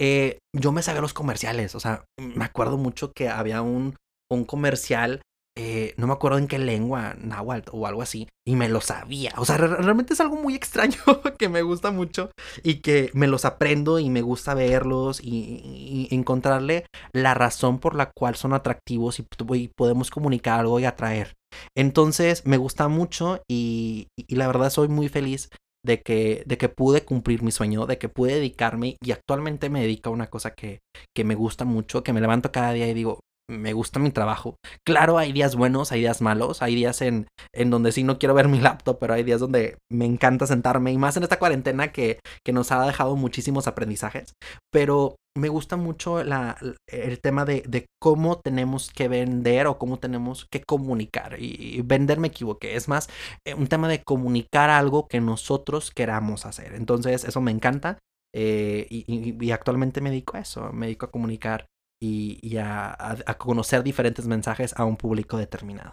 eh, 0.00 0.38
yo 0.54 0.72
me 0.72 0.82
sabía 0.82 1.00
los 1.00 1.14
comerciales. 1.14 1.74
O 1.74 1.80
sea, 1.80 2.04
me 2.20 2.44
acuerdo 2.44 2.76
mucho 2.76 3.12
que 3.12 3.28
había 3.28 3.62
un, 3.62 3.96
un 4.30 4.44
comercial 4.44 5.22
eh, 5.58 5.94
no 5.96 6.06
me 6.06 6.12
acuerdo 6.12 6.36
en 6.36 6.48
qué 6.48 6.58
lengua, 6.58 7.16
náhuatl 7.18 7.70
o 7.72 7.86
algo 7.86 8.02
así, 8.02 8.28
y 8.46 8.56
me 8.56 8.68
lo 8.68 8.82
sabía. 8.82 9.32
O 9.38 9.46
sea, 9.46 9.56
realmente 9.56 10.12
es 10.12 10.20
algo 10.20 10.36
muy 10.36 10.54
extraño 10.54 10.96
que 11.38 11.48
me 11.48 11.62
gusta 11.62 11.90
mucho 11.90 12.30
y 12.62 12.76
que 12.76 13.10
me 13.14 13.26
los 13.26 13.46
aprendo 13.46 13.98
y 13.98 14.10
me 14.10 14.20
gusta 14.20 14.52
verlos 14.52 15.20
y, 15.22 16.08
encontrarle 16.10 16.84
la 17.12 17.34
razón 17.34 17.78
por 17.78 17.94
la 17.94 18.10
cual 18.14 18.36
son 18.36 18.52
atractivos 18.52 19.18
y, 19.18 19.26
podemos 19.74 20.10
comunicar 20.10 20.60
algo 20.60 20.78
y 20.78 20.84
atraer. 20.84 21.32
Entonces, 21.74 22.44
me 22.44 22.58
gusta 22.58 22.88
mucho 22.88 23.40
y, 23.48 24.08
la 24.28 24.46
verdad 24.46 24.68
soy 24.68 24.88
muy 24.88 25.08
feliz 25.08 25.48
de 25.84 26.02
que, 26.02 26.42
de 26.46 26.58
que 26.58 26.68
pude 26.68 27.04
cumplir 27.04 27.42
mi 27.42 27.50
sueño, 27.50 27.86
de 27.86 27.96
que 27.96 28.08
pude 28.10 28.34
dedicarme 28.34 28.96
y 29.02 29.12
actualmente 29.12 29.70
me 29.70 29.80
dedico 29.80 30.10
a 30.10 30.12
una 30.12 30.28
cosa 30.28 30.52
que, 30.52 30.80
que 31.14 31.24
me 31.24 31.34
gusta 31.34 31.64
mucho, 31.64 32.02
que 32.02 32.12
me 32.12 32.20
levanto 32.20 32.52
cada 32.52 32.72
día 32.72 32.88
y 32.88 32.94
digo, 32.94 33.20
me 33.48 33.72
gusta 33.72 34.00
mi 34.00 34.10
trabajo. 34.10 34.56
Claro, 34.84 35.18
hay 35.18 35.32
días 35.32 35.56
buenos, 35.56 35.92
hay 35.92 36.00
días 36.00 36.20
malos, 36.20 36.62
hay 36.62 36.74
días 36.74 37.00
en, 37.02 37.26
en 37.54 37.70
donde 37.70 37.92
sí 37.92 38.02
no 38.02 38.18
quiero 38.18 38.34
ver 38.34 38.48
mi 38.48 38.60
laptop, 38.60 38.98
pero 38.98 39.14
hay 39.14 39.22
días 39.22 39.40
donde 39.40 39.78
me 39.90 40.04
encanta 40.04 40.46
sentarme 40.46 40.92
y 40.92 40.98
más 40.98 41.16
en 41.16 41.22
esta 41.22 41.38
cuarentena 41.38 41.92
que, 41.92 42.20
que 42.44 42.52
nos 42.52 42.72
ha 42.72 42.84
dejado 42.84 43.16
muchísimos 43.16 43.66
aprendizajes. 43.66 44.32
Pero 44.72 45.16
me 45.36 45.48
gusta 45.48 45.76
mucho 45.76 46.24
la, 46.24 46.56
el 46.88 47.20
tema 47.20 47.44
de, 47.44 47.62
de, 47.68 47.86
cómo 48.00 48.40
tenemos 48.40 48.90
que 48.90 49.08
vender 49.08 49.66
o 49.66 49.78
cómo 49.78 49.98
tenemos 49.98 50.46
que 50.50 50.62
comunicar. 50.62 51.36
Y, 51.38 51.82
vender 51.82 52.18
me 52.18 52.28
equivoqué. 52.28 52.74
Es 52.74 52.88
más 52.88 53.08
eh, 53.46 53.54
un 53.54 53.66
tema 53.66 53.88
de 53.88 54.02
comunicar 54.02 54.70
algo 54.70 55.06
que 55.08 55.20
nosotros 55.20 55.90
queramos 55.94 56.46
hacer. 56.46 56.74
Entonces, 56.74 57.24
eso 57.24 57.40
me 57.40 57.50
encanta. 57.50 57.98
Eh, 58.34 58.86
y, 58.90 59.36
y, 59.40 59.50
actualmente 59.50 60.00
me 60.00 60.10
dedico 60.10 60.36
a 60.36 60.40
eso. 60.40 60.72
Me 60.72 60.86
dedico 60.86 61.06
a 61.06 61.10
comunicar 61.10 61.66
y, 62.00 62.56
a, 62.58 63.16
conocer 63.38 63.82
diferentes 63.82 64.26
mensajes 64.26 64.74
a 64.76 64.84
un 64.84 64.96
público 64.96 65.38
determinado. 65.38 65.92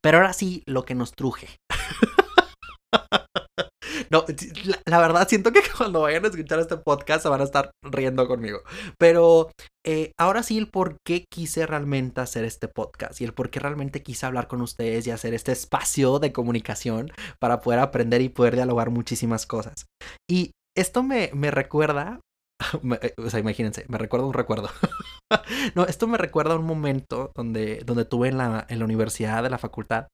Pero 0.00 0.18
ahora 0.18 0.32
sí, 0.32 0.62
lo 0.66 0.84
que 0.84 0.94
nos 0.94 1.12
truje. 1.12 1.48
no, 4.10 4.24
la, 4.86 4.98
verdad 4.98 5.28
siento 5.28 5.52
que 5.52 5.60
cuando 5.76 6.02
vayan 6.02 6.24
a 6.24 6.28
escuchar 6.28 6.60
este 6.60 6.76
podcast 6.76 7.22
se 7.22 7.28
van 7.28 7.40
a 7.40 7.44
estar 7.44 7.70
riendo 7.82 8.28
conmigo. 8.28 8.60
Pero 8.98 9.50
eh, 9.84 10.12
ahora 10.18 10.42
sí, 10.42 10.58
el 10.58 10.68
por 10.68 10.96
qué 11.04 11.24
quise 11.30 11.66
realmente 11.66 12.20
hacer 12.20 12.44
este 12.44 12.68
podcast 12.68 13.20
y 13.20 13.24
el 13.24 13.34
por 13.34 13.50
qué 13.50 13.60
realmente 13.60 14.02
quise 14.02 14.26
hablar 14.26 14.48
con 14.48 14.60
ustedes 14.60 15.06
y 15.06 15.10
hacer 15.10 15.34
este 15.34 15.52
espacio 15.52 16.18
de 16.18 16.32
comunicación 16.32 17.10
para 17.40 17.60
poder 17.60 17.80
aprender 17.80 18.22
y 18.22 18.28
poder 18.28 18.54
dialogar 18.54 18.90
muchísimas 18.90 19.46
cosas. 19.46 19.86
Y 20.28 20.52
esto 20.76 21.02
me, 21.02 21.30
me 21.34 21.50
recuerda 21.50 22.20
o 23.18 23.30
sea, 23.30 23.40
imagínense, 23.40 23.84
me 23.88 23.98
recuerda 23.98 24.26
un 24.26 24.34
recuerdo. 24.34 24.68
no, 25.74 25.84
esto 25.86 26.06
me 26.06 26.18
recuerda 26.18 26.56
un 26.56 26.66
momento 26.66 27.32
donde, 27.34 27.82
donde 27.84 28.04
tuve 28.04 28.28
en 28.28 28.38
la, 28.38 28.66
en 28.68 28.78
la 28.78 28.84
universidad 28.84 29.42
de 29.42 29.50
la 29.50 29.58
facultad. 29.58 30.08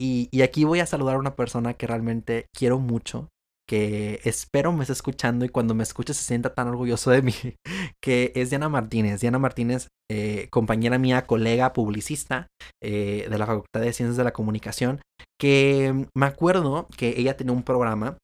Y, 0.00 0.28
y 0.30 0.42
aquí 0.42 0.64
voy 0.64 0.80
a 0.80 0.86
saludar 0.86 1.16
a 1.16 1.20
una 1.20 1.36
persona 1.36 1.74
que 1.74 1.86
realmente 1.86 2.46
quiero 2.56 2.78
mucho, 2.78 3.28
que 3.70 4.18
espero 4.24 4.72
me 4.72 4.82
esté 4.82 4.94
escuchando 4.94 5.44
y 5.44 5.48
cuando 5.48 5.74
me 5.74 5.84
escuche 5.84 6.12
se 6.12 6.24
sienta 6.24 6.54
tan 6.54 6.66
orgulloso 6.66 7.12
de 7.12 7.22
mí, 7.22 7.34
que 8.02 8.32
es 8.34 8.50
Diana 8.50 8.68
Martínez. 8.68 9.20
Diana 9.20 9.38
Martínez, 9.38 9.86
eh, 10.10 10.48
compañera 10.50 10.98
mía, 10.98 11.24
colega, 11.24 11.72
publicista 11.72 12.48
eh, 12.82 13.28
de 13.30 13.38
la 13.38 13.46
Facultad 13.46 13.80
de 13.80 13.92
Ciencias 13.92 14.16
de 14.16 14.24
la 14.24 14.32
Comunicación, 14.32 15.00
que 15.40 16.06
me 16.16 16.26
acuerdo 16.26 16.88
que 16.96 17.14
ella 17.16 17.36
tenía 17.36 17.52
un 17.52 17.62
programa 17.62 18.18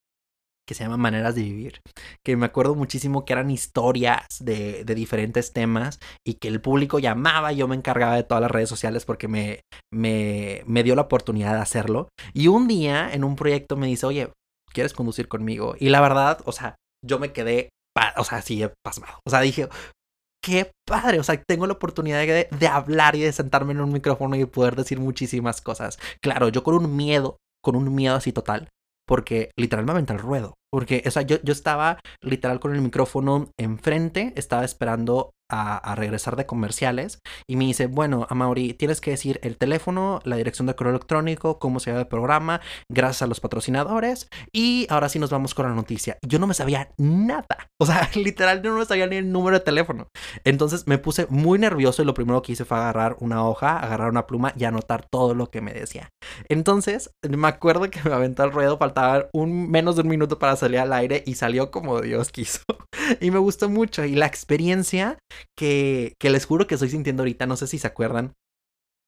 que 0.67 0.75
se 0.75 0.85
llama 0.85 0.97
Maneras 0.97 1.35
de 1.35 1.43
Vivir, 1.43 1.81
que 2.25 2.37
me 2.37 2.47
acuerdo 2.47 2.75
muchísimo 2.75 3.25
que 3.25 3.33
eran 3.33 3.51
historias 3.51 4.27
de, 4.41 4.85
de, 4.85 4.95
diferentes 4.95 5.53
temas 5.53 6.01
y 6.27 6.35
que 6.35 6.49
el 6.49 6.61
público 6.61 6.99
llamaba, 6.99 7.53
yo 7.53 7.69
me 7.69 7.77
encargaba 7.77 8.17
de 8.17 8.25
todas 8.25 8.43
las 8.43 8.51
redes 8.51 8.69
sociales 8.69 9.05
porque 9.05 9.29
me, 9.29 9.61
me, 9.93 10.63
me 10.67 10.83
dio 10.83 10.97
la 10.97 11.03
oportunidad 11.03 11.55
de 11.55 11.61
hacerlo. 11.61 12.09
Y 12.35 12.49
un 12.49 12.67
día 12.67 13.13
en 13.13 13.23
un 13.23 13.37
proyecto 13.37 13.77
me 13.77 13.87
dice, 13.87 14.07
oye, 14.07 14.33
¿quieres 14.73 14.93
conducir 14.93 15.29
conmigo? 15.29 15.77
Y 15.79 15.89
la 15.89 16.01
verdad, 16.01 16.41
o 16.45 16.53
sea, 16.53 16.75
yo 17.05 17.19
me 17.19 17.33
quedé, 17.33 17.71
o 18.17 18.25
sea, 18.25 18.39
así 18.39 18.65
pasmado. 18.85 19.21
O 19.25 19.31
sea, 19.31 19.41
dije, 19.41 19.69
qué 20.43 20.73
padre, 20.87 21.21
o 21.21 21.23
sea, 21.23 21.41
tengo 21.49 21.67
la 21.67 21.75
oportunidad 21.75 22.19
de, 22.21 22.49
de 22.51 22.67
hablar 22.67 23.15
y 23.15 23.21
de 23.21 23.33
sentarme 23.33 23.73
en 23.73 23.81
un 23.81 23.93
micrófono 23.93 24.35
y 24.37 24.45
poder 24.47 24.75
decir 24.75 24.99
muchísimas 24.99 25.61
cosas. 25.61 25.99
Claro, 26.21 26.49
yo 26.49 26.65
con 26.65 26.75
un 26.75 26.97
miedo, 26.97 27.37
con 27.63 27.77
un 27.77 27.95
miedo 27.95 28.17
así 28.17 28.33
total, 28.33 28.69
porque 29.07 29.51
literalmente 29.57 30.13
al 30.13 30.19
ruedo. 30.19 30.55
Porque, 30.77 31.03
o 31.07 31.11
sea, 31.11 31.23
yo, 31.23 31.39
yo 31.43 31.55
estaba 31.55 31.99
literal 32.21 32.61
con 32.61 32.75
el 32.75 32.83
micrófono 32.83 33.51
enfrente, 33.57 34.35
estaba 34.37 34.63
esperando 34.63 35.33
a, 35.49 35.95
regresar 35.95 36.37
de 36.37 36.47
comerciales 36.47 37.21
y 37.49 37.57
me 37.57 37.65
dice, 37.65 37.87
bueno, 37.87 38.27
Amaury, 38.31 38.75
tienes 38.75 39.01
que 39.01 39.13
decir 39.13 39.39
el 39.43 39.57
teléfono, 39.57 40.21
la 40.25 40.37
dirección 40.37 40.67
de 40.67 40.75
correo 40.75 40.91
electrónico, 40.91 41.59
cómo 41.59 41.81
se 41.81 41.91
llama 41.91 42.03
el 42.03 42.09
programa, 42.09 42.61
gracias 42.91 43.23
a 43.23 43.27
los 43.27 43.41
patrocinadores 43.41 44.29
y 44.53 44.87
ahora 44.91 45.09
sí 45.09 45.19
nos 45.19 45.31
vamos 45.31 45.55
con 45.55 45.67
la 45.67 45.75
noticia. 45.75 46.19
Yo 46.27 46.39
no 46.39 46.47
me 46.47 46.55
sabía 46.55 46.91
nada, 46.99 47.71
o 47.81 47.87
sea, 47.87 48.09
literal 48.15 48.63
no 48.63 48.79
me 48.79 48.85
sabía 48.85 49.07
ni 49.07 49.17
el 49.17 49.33
número 49.33 49.59
de 49.59 49.65
teléfono. 49.65 50.09
Entonces 50.45 50.87
me 50.87 50.99
puse 50.99 51.27
muy 51.31 51.59
nervioso 51.59 52.03
y 52.03 52.05
lo 52.05 52.15
primero 52.15 52.43
que 52.43 52.53
hice 52.53 52.65
fue 52.65 52.79
agarrar 52.79 53.17
una 53.21 53.47
hoja, 53.47 53.79
agarrar 53.79 54.11
una 54.11 54.27
pluma 54.27 54.53
y 54.57 54.65
anotar 54.65 55.07
todo 55.11 55.35
lo 55.35 55.51
que 55.51 55.61
me 55.61 55.73
decía. 55.73 56.11
Entonces 56.49 57.11
me 57.29 57.49
acuerdo 57.49 57.89
que 57.91 58.01
me 58.05 58.13
aventó 58.13 58.45
el 58.45 58.53
ruedo, 58.53 58.79
faltaba 58.79 59.29
un, 59.33 59.71
menos 59.71 59.97
de 59.97 60.03
un 60.03 60.09
minuto 60.09 60.39
para 60.39 60.57
salir 60.57 60.66
al 60.79 60.93
aire 60.93 61.23
y 61.27 61.35
salió 61.35 61.71
como 61.71 62.01
Dios 62.01 62.31
quiso. 62.31 62.61
y 63.21 63.31
me 63.31 63.39
gustó 63.39 63.69
mucho 63.69 64.05
y 64.05 64.15
la 64.15 64.27
experiencia 64.27 65.19
que, 65.57 66.15
que 66.19 66.31
les 66.31 66.47
juro 66.47 66.67
que 66.67 66.75
estoy 66.75 66.91
sintiendo 66.91 67.23
ahorita, 67.23 67.47
no 67.47 67.57
sé 67.57 67.67
si 67.67 67.79
se 67.79 67.87
acuerdan, 67.87 68.35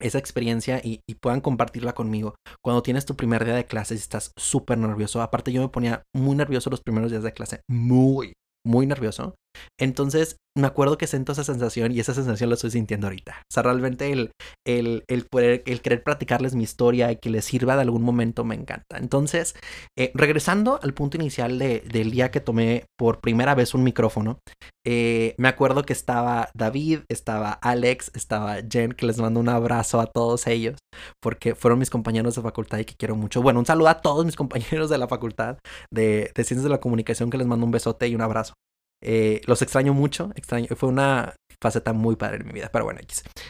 esa 0.01 0.19
experiencia 0.19 0.81
y, 0.83 1.03
puedan 1.21 1.41
compartirla 1.41 1.95
conmigo. 1.95 2.37
Cuando 2.63 2.83
tienes 2.83 3.05
tu 3.05 3.17
primer 3.17 3.45
día 3.45 3.55
de 3.55 3.67
clase 3.67 3.95
y 3.95 3.99
estás 3.99 4.33
súper 4.37 4.79
nervioso. 4.79 5.21
Aparte 5.23 5.53
yo 5.53 5.61
me 5.61 5.69
ponía 5.69 6.03
muy 6.15 6.37
nervioso 6.37 6.71
los 6.71 6.81
primeros 6.81 7.11
días 7.11 7.23
de 7.23 7.33
clase. 7.33 7.61
Muy, 7.69 8.35
muy 8.65 8.87
nervioso. 8.87 9.35
Entonces, 9.79 10.37
me 10.59 10.67
acuerdo 10.67 10.99
que 10.99 11.07
siento 11.07 11.33
esa 11.33 11.45
sensación 11.45 11.93
y 11.93 12.01
esa 12.01 12.15
sensación 12.15 12.51
la 12.51 12.55
estoy 12.55 12.71
sintiendo 12.71 13.07
ahorita. 13.07 13.37
O 13.43 13.53
sea, 13.53 13.63
realmente 13.63 14.13
el, 14.13 14.33
el, 14.67 15.05
el, 15.09 15.81
querer 15.81 16.03
platicarles 16.03 16.55
mi 16.55 16.65
historia 16.65 17.13
y 17.13 17.17
que 17.17 17.31
les 17.31 17.45
sirva 17.45 17.77
de 17.77 17.83
algún 17.83 18.03
momento 18.03 18.45
me 18.45 18.57
encanta. 18.57 18.99
Entonces, 18.99 19.55
eh, 19.97 20.11
regresando 20.15 20.81
al 20.83 20.95
punto 20.95 21.17
inicial 21.17 21.59
de, 21.59 21.81
del 21.81 22.11
día 22.11 22.31
que 22.31 22.41
tomé 22.41 22.87
por 22.99 23.21
primera 23.21 23.55
vez 23.55 23.75
un 23.75 23.85
micrófono, 23.85 24.41
eh, 24.85 25.35
me 25.39 25.49
acuerdo 25.49 25.83
que 25.85 25.93
estaba 25.93 26.49
David, 26.55 27.01
estaba 27.09 27.53
Alex, 27.53 28.11
estaba 28.15 28.57
Jen, 28.69 28.93
que 28.93 29.07
les 29.07 29.19
mando 29.19 29.39
un 29.39 29.49
abrazo 29.49 30.01
a 30.01 30.07
todos 30.07 30.47
ellos, 30.47 30.77
porque 31.23 31.55
fueron 31.55 31.79
mis 31.79 31.91
compañeros 31.91 32.35
de 32.35 32.43
facultad 32.43 32.79
y 32.79 32.85
que 32.85 32.95
quiero 32.99 33.15
mucho. 33.15 33.43
Bueno, 33.43 33.61
un 33.61 33.67
saludo 33.67 33.89
a 33.89 34.01
todos 34.01 34.25
mis 34.25 34.37
compañeros 34.37 34.91
de 34.91 34.99
la 34.99 35.07
facultad 35.07 35.59
de, 35.93 36.33
de 36.35 36.45
Ciencias 36.45 36.65
de 36.65 36.71
la 36.71 36.81
Comunicación, 36.81 37.31
que 37.31 37.39
les 37.39 37.47
mando 37.47 37.65
un 37.65 37.73
besote 37.73 38.09
y 38.09 38.15
un 38.15 38.23
abrazo. 38.23 38.55
Eh, 39.03 39.41
los 39.47 39.63
extraño 39.63 39.95
mucho, 39.95 40.31
extraño, 40.35 40.69
fue 40.77 40.89
una 40.89 41.35
faceta 41.61 41.93
muy 41.93 42.17
padre 42.17 42.39
en 42.39 42.47
mi 42.47 42.53
vida, 42.53 42.71
pero 42.73 42.85
bueno, 42.85 43.01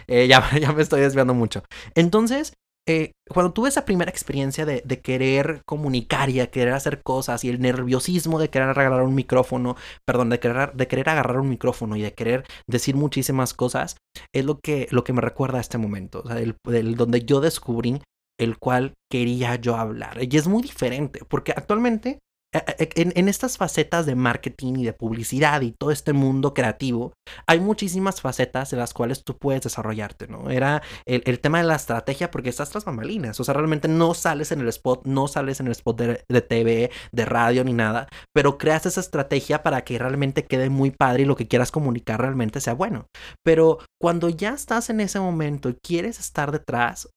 eh, 0.07 0.26
ya, 0.28 0.49
ya 0.61 0.73
me 0.73 0.83
estoy 0.83 1.00
desviando 1.00 1.35
mucho. 1.35 1.62
Entonces, 1.95 2.55
eh, 2.88 3.12
cuando 3.28 3.52
tuve 3.52 3.69
esa 3.69 3.85
primera 3.85 4.11
experiencia 4.11 4.64
de, 4.64 4.83
querer 5.02 5.61
comunicar 5.67 6.31
y 6.31 6.38
de 6.38 6.49
querer 6.49 6.73
hacer 6.73 7.02
cosas 7.02 7.45
y 7.45 7.50
el 7.50 7.61
nerviosismo 7.61 8.38
de 8.38 8.49
querer 8.49 8.71
agarrar 8.71 9.02
un 9.02 9.14
micrófono, 9.14 9.76
perdón, 10.07 10.31
de 10.31 10.40
querer, 10.40 10.73
de 10.73 10.88
querer 10.88 11.11
agarrar 11.11 11.38
un 11.38 11.50
micrófono 11.50 11.97
y 11.97 12.02
de 12.02 12.14
querer 12.14 12.45
decir 12.67 12.97
muchísimas 12.97 13.52
cosas, 13.52 13.99
es 14.35 14.47
lo 14.47 14.59
que, 14.59 14.88
lo 14.90 15.05
que 15.05 15.12
me 15.12 15.21
recuerda 15.21 15.59
a 15.59 15.61
este 15.61 15.76
momento, 15.76 16.23
o 16.25 16.28
sea, 16.28 16.38
el, 16.38 16.57
el, 16.73 16.97
donde 16.97 17.26
yo 17.26 17.40
descubrí 17.40 18.00
el 18.40 18.57
cual 18.57 18.95
quería 19.11 19.57
yo 19.57 19.76
hablar. 19.76 20.19
Y 20.23 20.35
es 20.37 20.47
muy 20.47 20.62
diferente, 20.62 21.21
porque 21.28 21.52
actualmente 21.52 22.21
en, 22.52 23.12
en, 23.14 23.28
estas 23.28 23.59
facetas 23.59 24.07
de 24.07 24.14
marketing 24.14 24.76
y 24.76 24.85
de 24.85 24.95
publicidad 24.95 25.61
y 25.61 25.73
todo 25.73 25.90
este 25.90 26.14
mundo 26.14 26.55
creativo, 26.55 27.12
hay 27.47 27.61
muchísimas 27.61 28.23
facetas 28.23 28.73
en 28.73 28.78
las 28.78 28.95
cuales 28.95 29.23
tú 29.23 29.37
puedes 29.37 29.62
desarrollarte, 29.62 30.28
¿no? 30.28 30.50
Era 30.50 30.83
el, 31.05 31.40
tema 31.40 31.59
de 31.59 31.64
la 31.64 31.76
estrategia 31.76 32.31
porque 32.31 32.49
estás 32.49 32.71
tras 32.71 32.87
mamalinas, 32.87 33.38
o 33.38 33.45
sea, 33.45 33.52
realmente 33.52 33.87
no 33.88 34.14
sales 34.14 34.50
en 34.50 34.61
el 34.61 34.69
spot, 34.69 35.07
no 35.07 35.28
sales 35.28 35.61
en 35.61 35.67
el 35.67 35.73
spot 35.73 36.00
de, 36.00 36.40
TV, 36.40 36.90
de 37.12 37.25
radio 37.26 37.64
ni 37.64 37.75
nada, 37.75 38.09
pero 38.35 38.57
creas 38.57 38.87
esa 38.87 39.00
estrategia 39.00 39.62
para 39.62 39.85
que 39.85 39.99
realmente 39.99 40.47
quede 40.47 40.71
muy 40.71 40.90
padre 40.90 41.23
y 41.23 41.26
lo 41.26 41.37
que 41.37 41.49
quieras 41.49 41.71
comunicar 41.71 42.21
realmente 42.21 42.61
sea 42.61 42.73
bueno. 42.73 43.07
Pero 43.45 43.78
cuando 44.00 44.31
ya 44.31 44.50
estás 44.50 44.88
en 44.88 45.00
ese 45.00 45.21
momento 45.21 45.69
y 45.69 45.75
quieres 45.75 46.19
estar 46.19 46.50
detrás, 46.50 47.11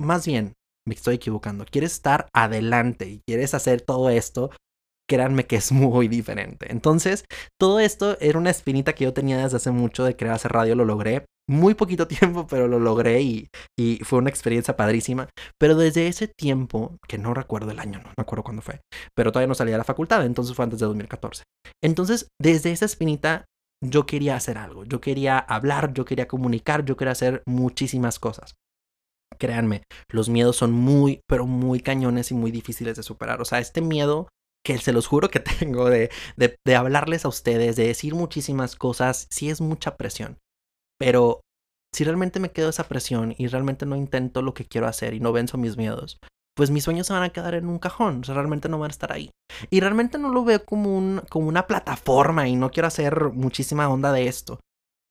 más 0.00 0.24
bien, 0.24 0.54
me 0.86 0.94
estoy 0.94 1.16
equivocando, 1.16 1.66
quieres 1.70 1.92
estar 1.92 2.28
adelante 2.32 3.08
y 3.08 3.20
quieres 3.26 3.54
hacer 3.54 3.82
todo 3.82 4.08
esto, 4.10 4.50
créanme 5.08 5.46
que 5.46 5.56
es 5.56 5.72
muy 5.72 6.08
diferente. 6.08 6.70
Entonces, 6.70 7.24
todo 7.58 7.80
esto 7.80 8.16
era 8.20 8.38
una 8.38 8.50
espinita 8.50 8.94
que 8.94 9.04
yo 9.04 9.12
tenía 9.12 9.38
desde 9.38 9.56
hace 9.56 9.70
mucho 9.70 10.04
de 10.04 10.16
querer 10.16 10.34
hacer 10.34 10.52
radio, 10.52 10.74
lo 10.74 10.84
logré. 10.84 11.24
Muy 11.50 11.74
poquito 11.74 12.06
tiempo, 12.08 12.46
pero 12.46 12.68
lo 12.68 12.78
logré 12.78 13.22
y, 13.22 13.48
y, 13.78 13.98
fue 14.04 14.18
una 14.18 14.30
experiencia 14.30 14.76
padrísima. 14.76 15.28
Pero 15.58 15.74
desde 15.76 16.06
ese 16.06 16.28
tiempo, 16.28 16.96
que 17.08 17.18
no 17.18 17.34
recuerdo 17.34 17.70
el 17.70 17.80
año, 17.80 17.98
no 17.98 18.12
me 18.16 18.22
acuerdo 18.22 18.44
cuándo 18.44 18.62
fue, 18.62 18.80
pero 19.16 19.32
todavía 19.32 19.48
no 19.48 19.54
salía 19.54 19.74
de 19.74 19.78
la 19.78 19.84
facultad, 19.84 20.24
entonces 20.26 20.54
fue 20.54 20.64
antes 20.64 20.78
de 20.78 20.86
2014. 20.86 21.44
Entonces, 21.82 22.28
desde 22.40 22.72
esa 22.72 22.84
espinita, 22.84 23.46
yo 23.82 24.06
quería 24.06 24.36
hacer 24.36 24.58
algo, 24.58 24.84
yo 24.84 25.00
quería 25.00 25.38
hablar, 25.38 25.94
yo 25.94 26.04
quería 26.04 26.28
comunicar, 26.28 26.84
yo 26.84 26.96
quería 26.96 27.12
hacer 27.12 27.42
muchísimas 27.46 28.18
cosas 28.18 28.54
créanme, 29.38 29.84
los 30.10 30.28
miedos 30.28 30.56
son 30.56 30.72
muy, 30.72 31.20
pero 31.28 31.46
muy 31.46 31.80
cañones 31.80 32.30
y 32.30 32.34
muy 32.34 32.50
difíciles 32.50 32.96
de 32.96 33.02
superar. 33.02 33.40
O 33.40 33.44
sea, 33.44 33.60
este 33.60 33.80
miedo 33.80 34.28
que 34.64 34.78
se 34.78 34.92
los 34.92 35.06
juro 35.06 35.30
que 35.30 35.40
tengo 35.60 35.88
de, 35.88 36.10
de, 36.36 36.76
hablarles 36.76 37.24
a 37.24 37.28
ustedes, 37.28 37.76
de 37.76 37.86
decir 37.86 38.14
muchísimas 38.14 38.76
cosas, 38.76 39.26
sí 39.30 39.50
es 39.50 39.60
mucha 39.60 39.96
presión. 39.96 40.38
Pero 40.98 41.40
si 41.94 42.04
realmente 42.04 42.40
me 42.40 42.50
quedo 42.50 42.68
esa 42.68 42.88
presión 42.88 43.34
y 43.38 43.46
realmente 43.46 43.86
no 43.86 43.96
intento 43.96 44.42
lo 44.42 44.54
que 44.54 44.66
quiero 44.66 44.86
hacer 44.86 45.14
y 45.14 45.20
no 45.20 45.32
venzo 45.32 45.58
mis 45.58 45.76
miedos, 45.76 46.18
pues 46.58 46.70
mis 46.70 46.82
sueños 46.82 47.06
se 47.06 47.12
van 47.12 47.22
a 47.22 47.30
quedar 47.30 47.54
en 47.54 47.68
un 47.68 47.78
cajón, 47.78 48.22
o 48.28 48.34
realmente 48.34 48.68
no 48.68 48.80
van 48.80 48.90
a 48.90 48.92
estar 48.92 49.12
ahí. 49.12 49.30
Y 49.70 49.78
realmente 49.78 50.18
no 50.18 50.28
lo 50.28 50.44
veo 50.44 50.64
como, 50.64 50.96
un, 50.96 51.22
como 51.30 51.46
una 51.46 51.68
plataforma 51.68 52.48
y 52.48 52.56
no 52.56 52.70
quiero 52.70 52.88
hacer 52.88 53.30
muchísima 53.32 53.88
onda 53.88 54.12
de 54.12 54.26
esto. 54.26 54.58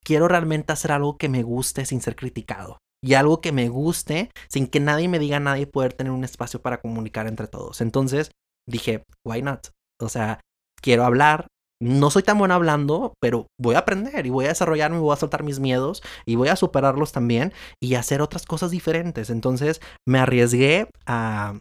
Quiero 0.03 0.27
realmente 0.27 0.73
hacer 0.73 0.91
algo 0.91 1.17
que 1.17 1.29
me 1.29 1.43
guste 1.43 1.85
sin 1.85 2.01
ser 2.01 2.17
criticado. 2.17 2.79
Y 3.01 3.13
algo 3.13 3.39
que 3.39 3.51
me 3.51 3.69
guste 3.69 4.29
sin 4.49 4.67
que 4.67 4.79
nadie 4.81 5.07
me 5.07 5.19
diga 5.19 5.39
nada 5.39 5.57
y 5.59 5.65
poder 5.65 5.93
tener 5.93 6.11
un 6.11 6.25
espacio 6.25 6.61
para 6.61 6.81
comunicar 6.81 7.27
entre 7.27 7.47
todos. 7.47 7.79
Entonces, 7.79 8.31
dije, 8.67 9.03
why 9.25 9.41
not? 9.41 9.67
O 10.01 10.09
sea, 10.09 10.41
quiero 10.81 11.03
hablar. 11.03 11.47
No 11.79 12.09
soy 12.09 12.23
tan 12.23 12.39
bueno 12.39 12.55
hablando, 12.55 13.13
pero 13.21 13.45
voy 13.59 13.75
a 13.75 13.79
aprender 13.79 14.25
y 14.25 14.31
voy 14.31 14.45
a 14.45 14.49
desarrollarme, 14.49 14.97
voy 14.97 15.13
a 15.13 15.17
soltar 15.17 15.43
mis 15.43 15.59
miedos 15.59 16.01
y 16.25 16.35
voy 16.35 16.47
a 16.47 16.55
superarlos 16.55 17.11
también 17.11 17.53
y 17.79 17.93
hacer 17.93 18.21
otras 18.21 18.47
cosas 18.47 18.71
diferentes. 18.71 19.29
Entonces 19.29 19.79
me 20.07 20.19
arriesgué 20.19 20.89
a... 21.05 21.59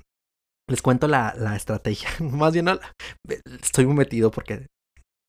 Les 0.69 0.83
cuento 0.83 1.07
la, 1.07 1.35
la 1.37 1.55
estrategia. 1.55 2.09
Más 2.21 2.55
bien, 2.55 2.67
estoy 3.63 3.87
muy 3.87 3.95
metido 3.95 4.31
porque 4.31 4.67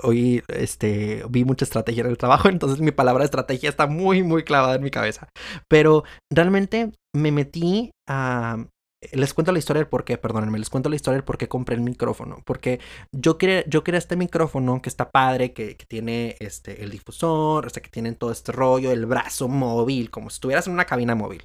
hoy 0.01 0.43
este, 0.47 1.23
vi 1.29 1.43
mucha 1.43 1.65
estrategia 1.65 2.01
en 2.01 2.09
el 2.09 2.17
trabajo, 2.17 2.49
entonces 2.49 2.79
mi 2.79 2.91
palabra 2.91 3.23
estrategia 3.23 3.69
está 3.69 3.87
muy, 3.87 4.23
muy 4.23 4.43
clavada 4.43 4.75
en 4.75 4.83
mi 4.83 4.91
cabeza. 4.91 5.29
Pero 5.67 6.03
realmente 6.31 6.91
me 7.15 7.31
metí 7.31 7.91
a, 8.07 8.65
les 9.11 9.33
cuento 9.33 9.51
la 9.51 9.59
historia 9.59 9.81
del 9.81 9.89
por 9.89 10.03
qué, 10.03 10.17
perdónenme, 10.17 10.57
les 10.57 10.69
cuento 10.69 10.89
la 10.89 10.95
historia 10.95 11.17
del 11.17 11.23
por 11.23 11.37
qué 11.37 11.47
compré 11.47 11.75
el 11.75 11.81
micrófono. 11.81 12.41
Porque 12.45 12.79
yo 13.11 13.37
quería, 13.37 13.63
yo 13.67 13.83
quería 13.83 13.99
este 13.99 14.15
micrófono 14.15 14.81
que 14.81 14.89
está 14.89 15.11
padre, 15.11 15.53
que, 15.53 15.75
tiene 15.87 16.35
este, 16.39 16.83
el 16.83 16.89
difusor, 16.89 17.67
o 17.67 17.69
sea, 17.69 17.83
que 17.83 17.89
tiene 17.89 18.13
todo 18.13 18.31
este 18.31 18.51
rollo, 18.51 18.91
el 18.91 19.05
brazo 19.05 19.47
móvil, 19.47 20.09
como 20.09 20.29
si 20.29 20.35
estuvieras 20.35 20.67
en 20.67 20.73
una 20.73 20.85
cabina 20.85 21.15
móvil. 21.15 21.43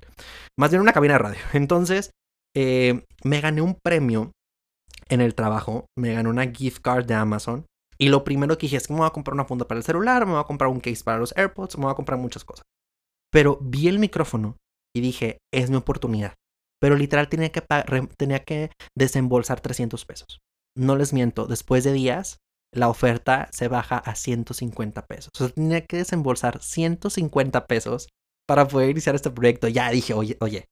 Más 0.59 0.71
bien 0.71 0.81
una 0.81 0.93
cabina 0.93 1.15
de 1.15 1.19
radio. 1.19 1.41
Entonces, 1.53 2.11
eh, 2.57 3.05
me 3.25 3.41
gané 3.41 3.61
un 3.61 3.77
premio 3.83 4.33
en 5.09 5.21
el 5.21 5.35
trabajo, 5.35 5.87
me 5.97 6.15
gané 6.15 6.29
una 6.29 6.51
gift 6.51 6.81
card 6.81 7.05
de 7.05 7.15
Amazon. 7.15 7.67
Y 7.99 8.09
lo 8.09 8.25
primero 8.25 8.57
que 8.57 8.67
dije 8.67 8.79
es 8.79 8.87
que 8.87 8.95
me 8.95 9.01
voy 9.01 9.07
a 9.07 9.13
comprar 9.13 9.35
una 9.35 9.45
funda 9.45 9.69
para 9.69 9.79
el 9.79 9.85
celular, 9.85 10.25
me 10.25 10.33
voy 10.33 10.41
a 10.41 10.45
comprar 10.45 10.71
un 10.71 10.81
case 10.81 11.05
para 11.05 11.19
los 11.19 11.37
AirPods, 11.37 11.77
me 11.77 11.85
voy 11.85 11.93
a 11.93 11.97
comprar 11.97 12.19
muchas 12.19 12.45
cosas. 12.45 12.65
Pero 13.31 13.59
vi 13.61 13.89
el 13.89 13.99
micrófono 13.99 14.57
y 14.95 15.01
dije, 15.01 15.39
es 15.53 15.71
mi 15.71 15.77
oportunidad 15.77 16.35
pero 16.83 16.97
literal 16.97 17.29
tenía 17.29 17.51
que, 17.53 17.63
tenía 18.17 18.41
que 18.41 18.73
desembolsar 18.97 19.61
300 19.61 20.05
pesos. 20.05 20.41
no 20.77 20.97
les 20.97 21.13
miento, 21.13 21.47
después 21.47 21.85
de 21.85 21.93
días, 21.93 22.39
la 22.75 22.89
oferta 22.89 23.49
se 23.53 23.69
baja 23.69 23.99
a 23.99 24.17
150 24.17 25.07
pesos. 25.07 25.31
O 25.37 25.39
sea, 25.39 25.49
tenía 25.51 25.87
que 25.87 25.99
desembolsar 25.99 26.61
150 26.61 27.69
pesos 27.69 28.09
para 28.49 28.67
poder 28.67 28.91
iniciar 28.91 29.15
este 29.15 29.31
proyecto. 29.31 29.69
Ya 29.69 29.91
dije, 29.91 30.13
oye, 30.13 30.37
oye, 30.41 30.65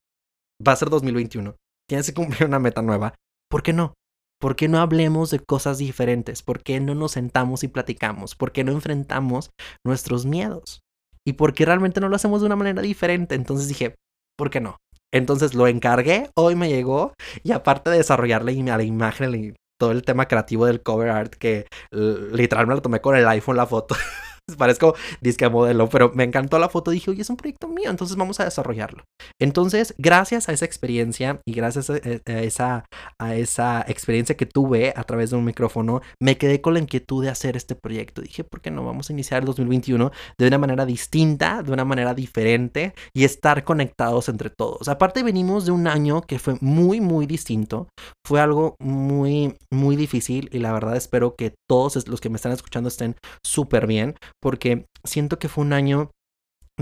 va 0.67 0.73
a 0.73 0.76
ser 0.76 0.90
2021. 0.90 1.55
Tienes 1.88 2.07
que 2.07 2.14
cumplir 2.14 2.49
una 2.49 2.59
meta 2.59 2.83
nueva. 2.83 3.14
¿Por 3.49 3.62
qué 3.62 3.73
no? 3.73 3.95
¿Por 4.40 4.57
qué 4.57 4.67
no 4.67 4.81
hablemos 4.81 5.31
de 5.31 5.38
cosas 5.38 5.79
diferentes? 5.79 6.43
¿Por 6.43 6.64
qué 6.64 6.81
no 6.81 6.97
nos 6.97 7.12
sentamos 7.12 7.62
y 7.62 7.69
platicamos? 7.69 8.35
¿Por 8.35 8.50
qué 8.50 8.64
no 8.64 8.73
enfrentamos 8.73 9.50
nuestros 9.87 10.26
miedos? 10.26 10.81
¿Y 11.25 11.35
por 11.35 11.55
qué 11.55 11.67
realmente 11.67 12.00
no 12.00 12.09
lo 12.09 12.17
hacemos 12.17 12.40
de 12.40 12.47
una 12.47 12.57
manera 12.57 12.83
diferente? 12.83 13.37
Entonces 13.37 13.69
dije, 13.69 13.95
¿por 14.37 14.50
qué 14.50 14.61
no? 14.61 14.79
Entonces 15.12 15.55
lo 15.55 15.67
encargué, 15.67 16.31
hoy 16.35 16.55
me 16.55 16.69
llegó 16.69 17.14
y 17.43 17.52
aparte 17.52 17.90
de 17.90 17.99
desarrollarle 17.99 18.71
a 18.71 18.76
la 18.76 18.83
imagen, 18.85 19.57
todo 19.79 19.93
el 19.93 20.02
tema 20.02 20.29
creativo 20.29 20.67
del 20.67 20.83
cover 20.83 21.09
art 21.09 21.35
que 21.35 21.67
literalmente 21.90 22.76
lo 22.76 22.83
tomé 22.83 23.00
con 23.00 23.17
el 23.17 23.26
iPhone 23.26 23.57
la 23.57 23.67
foto. 23.67 23.97
Parezco 24.59 24.95
disque 25.21 25.49
modelo, 25.49 25.88
pero 25.88 26.12
me 26.14 26.25
encantó 26.25 26.59
la 26.59 26.69
foto. 26.69 26.90
Dije, 26.90 27.11
oye, 27.11 27.23
es 27.23 27.30
un 27.30 27.37
proyecto 27.37 27.69
mío, 27.69 27.90
entonces 27.90 28.16
vamos 28.16 28.40
a 28.40 28.45
desarrollarlo. 28.45 29.04
Entonces, 29.40 29.95
gracias 29.99 30.49
a 30.49 30.52
esa 30.52 30.64
experiencia 30.64 31.40
y 31.47 31.52
gracias 31.52 31.90
a, 31.90 31.97
esa, 31.97 32.85
a 33.19 33.35
esa 33.35 33.85
experiencia 33.88 34.37
que 34.37 34.47
tuve 34.47 34.92
a 34.97 35.04
través 35.04 35.30
de 35.30 35.37
un 35.37 35.45
micrófono, 35.45 36.00
me 36.21 36.37
quedé 36.37 36.61
con 36.61 36.75
la 36.75 36.80
inquietud 36.80 37.23
de 37.23 37.30
hacer 37.30 37.57
este 37.57 37.75
proyecto. 37.75 38.23
Dije, 38.23 38.45
¿por 38.45 38.61
qué 38.61 38.71
no 38.71 38.85
vamos 38.85 39.11
a 39.11 39.12
iniciar 39.12 39.40
el 39.40 39.47
2021 39.47 40.11
de 40.38 40.47
una 40.47 40.59
manera 40.59 40.87
distinta, 40.87 41.62
de 41.62 41.73
una 41.73 41.85
manera 41.85 42.14
diferente 42.14 42.95
y 43.14 43.25
estar 43.25 43.64
conectados 43.64 44.28
entre 44.28 44.50
todos? 44.50 44.88
Aparte, 44.88 45.23
venimos 45.23 45.66
de 45.66 45.73
un 45.73 45.87
año 45.87 46.23
que 46.23 46.38
fue 46.38 46.57
muy, 46.61 47.00
muy 47.00 47.26
distinto. 47.26 47.88
Fue 48.26 48.40
algo 48.40 48.76
muy, 48.78 49.57
muy 49.73 49.97
difícil 49.97 50.49
y 50.52 50.59
la 50.59 50.73
verdad 50.73 50.97
espero 50.97 51.35
que 51.37 51.54
todos 51.69 52.09
los 52.09 52.21
que 52.21 52.30
me 52.30 52.37
están 52.37 52.52
escuchando 52.52 52.88
estén 52.88 53.16
súper 53.45 53.87
bien 53.87 54.14
porque 54.40 54.87
siento 55.04 55.38
que 55.38 55.49
fue 55.49 55.64
un 55.64 55.73
año 55.73 56.11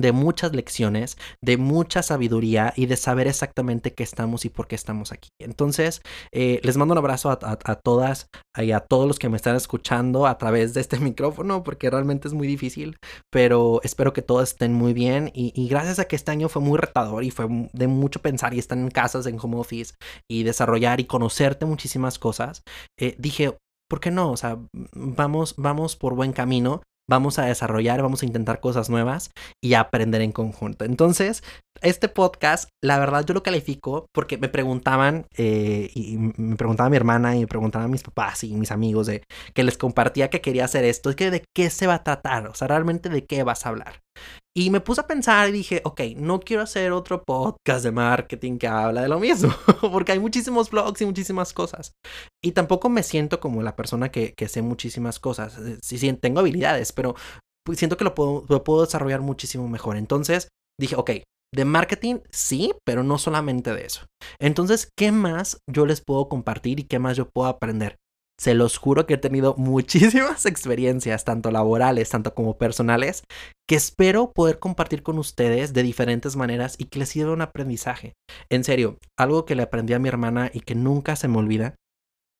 de 0.01 0.13
muchas 0.13 0.55
lecciones, 0.55 1.17
de 1.43 1.57
mucha 1.57 2.03
sabiduría 2.03 2.73
y 2.77 2.87
de 2.87 2.97
saber 2.97 3.27
exactamente 3.27 3.93
qué 3.93 4.03
estamos 4.03 4.45
y 4.45 4.49
por 4.49 4.67
qué 4.67 4.75
estamos 4.75 5.13
aquí. 5.13 5.29
Entonces, 5.41 6.03
eh, 6.33 6.61
les 6.63 6.77
mando 6.77 6.93
un 6.93 6.99
abrazo 6.99 7.31
a, 7.31 7.57
todas 7.77 8.29
y 8.57 8.73
a 8.73 8.81
todos 8.81 9.07
los 9.07 9.19
que 9.19 9.29
me 9.29 9.37
están 9.37 9.57
escuchando 9.57 10.27
a 10.27 10.39
través 10.39 10.75
de 10.75 10.81
este 10.81 10.99
micrófono, 11.01 11.63
porque 11.63 11.91
realmente 11.91 12.29
es 12.29 12.35
muy 12.35 12.47
difícil, 12.47 12.97
pero 13.31 13.81
espero 13.83 14.13
que 14.13 14.23
todos 14.23 14.51
estén 14.51 14.73
muy 14.73 14.93
bien 14.93 15.31
y, 15.35 15.69
gracias 15.69 15.99
a 15.99 16.07
que 16.07 16.17
este 16.17 16.31
año 16.31 16.49
fue 16.49 16.63
muy 16.63 16.79
retador 16.79 17.25
y 17.25 17.31
fue 17.31 17.47
de 17.73 17.89
mucho 17.89 18.21
pensar 18.21 18.55
y 18.55 18.59
estar 18.59 18.79
en 18.79 18.91
casas, 18.91 19.27
en 19.27 19.39
home 19.41 19.57
office 19.59 19.95
y 20.31 20.45
desarrollar 20.45 21.01
y 21.01 21.05
conocerte 21.05 21.67
muchísimas 21.67 22.19
cosas, 22.19 22.63
eh, 22.99 23.17
dije, 23.19 23.57
¿por 23.89 24.01
qué 24.01 24.11
no? 24.11 24.31
O 24.31 24.37
sea, 24.37 24.59
vamos, 24.95 25.55
vamos 25.57 25.97
por 25.97 26.15
buen 26.15 26.33
camino 26.33 26.83
vamos 27.09 27.39
a 27.39 27.47
desarrollar, 27.47 28.03
vamos 28.03 28.23
a 28.23 28.27
intentar 28.27 28.61
cosas 28.61 28.91
nuevas 28.91 29.31
y 29.63 29.75
aprender 29.75 30.21
en 30.21 30.33
conjunto. 30.33 30.85
Entonces, 30.85 31.43
este 31.83 32.09
podcast, 32.09 32.69
la 32.83 32.99
verdad 32.99 33.25
yo 33.25 33.35
lo 33.35 33.43
califico 33.43 34.07
porque 34.13 34.39
me 34.39 34.49
preguntaban, 34.49 35.27
eh, 35.37 35.91
y 35.95 36.17
me 36.19 36.57
preguntaba 36.57 36.91
mi 36.91 36.97
hermana 36.97 37.37
y 37.37 37.41
me 37.41 37.47
preguntaban 37.47 37.91
mis 37.91 38.03
papás 38.03 38.45
y 38.45 38.55
mis 38.55 38.71
amigos 38.71 39.07
de 39.07 39.23
que 39.55 39.65
les 39.65 39.79
compartía 39.79 40.31
que 40.31 40.41
quería 40.41 40.65
hacer 40.65 40.85
esto, 40.85 41.11
es 41.11 41.17
que 41.17 41.31
de 41.31 41.45
qué 41.55 41.71
se 41.71 41.87
va 41.87 41.95
a 41.95 42.05
tratar, 42.05 42.49
o 42.49 42.55
sea, 42.55 42.69
realmente 42.69 43.09
de 43.09 43.25
qué 43.25 43.43
vas 43.43 43.67
a 43.67 43.71
hablar. 43.71 44.01
Y 44.57 44.71
me 44.71 44.81
puse 44.81 45.01
a 45.01 45.07
pensar 45.07 45.49
y 45.49 45.53
dije, 45.53 45.83
ok, 45.85 46.01
no 46.17 46.41
quiero 46.41 46.65
hacer 46.65 46.91
otro 46.91 47.23
podcast 47.23 47.85
de 47.85 47.93
marketing 47.93 48.59
que 48.59 48.67
habla 48.67 49.03
de 49.03 49.09
lo 49.09 49.21
mismo, 49.21 49.55
porque 49.93 50.13
hay 50.13 50.19
muchísimos 50.19 50.71
blogs 50.71 51.01
y 51.01 51.07
muchísimas 51.07 51.53
cosas. 51.53 51.93
Y 52.43 52.53
tampoco 52.53 52.89
me 52.89 53.05
siento 53.05 53.39
como 53.39 53.63
la 53.63 53.77
persona 53.77 54.11
que, 54.11 54.35
que 54.35 54.49
sé 54.49 54.63
muchísimas 54.63 55.21
cosas. 55.21 55.59
Eh, 55.59 55.79
sí, 55.81 56.13
tengo 56.15 56.41
habilidades, 56.41 56.93
pero 56.93 57.15
pues, 57.65 57.79
siento 57.79 57.97
que 57.97 58.05
lo 58.05 58.15
puedo, 58.15 58.47
lo 58.49 58.65
puedo 58.65 58.81
desarrollar 58.81 59.21
muchísimo 59.21 59.69
mejor. 59.69 59.97
Entonces 59.97 60.49
dije, 60.81 60.97
ok, 60.97 61.11
de 61.55 61.65
marketing, 61.65 62.17
sí, 62.31 62.73
pero 62.85 63.03
no 63.03 63.19
solamente 63.19 63.75
de 63.75 63.87
eso. 63.87 64.07
Entonces, 64.39 64.91
¿qué 64.97 65.13
más 65.13 65.59
yo 65.67 65.87
les 65.87 66.01
puedo 66.01 66.29
compartir 66.29 66.81
y 66.81 66.85
qué 66.85 66.99
más 66.99 67.17
yo 67.17 67.29
puedo 67.31 67.49
aprender? 67.49 67.97
Se 68.41 68.55
los 68.55 68.77
juro 68.77 69.07
que 69.07 69.15
he 69.15 69.19
tenido 69.19 69.55
muchísimas 69.59 70.47
experiencias, 70.47 71.25
tanto 71.25 71.51
laborales, 71.51 72.11
tanto 72.11 72.35
como 72.35 72.59
personales, 72.59 73.23
que 73.69 73.77
espero 73.77 74.33
poder 74.33 74.59
compartir 74.59 75.03
con 75.03 75.19
ustedes 75.19 75.73
de 75.73 75.83
diferentes 75.83 76.37
maneras 76.37 76.77
y 76.79 76.85
que 76.85 77.01
les 77.01 77.09
sirva 77.09 77.33
un 77.33 77.43
aprendizaje. 77.43 78.15
En 78.51 78.65
serio, 78.65 78.99
algo 79.19 79.45
que 79.45 79.55
le 79.55 79.63
aprendí 79.63 79.95
a 79.95 79.99
mi 79.99 80.09
hermana 80.09 80.51
y 80.53 80.61
que 80.61 80.75
nunca 80.75 81.17
se 81.17 81.29
me 81.29 81.39
olvida 81.39 81.75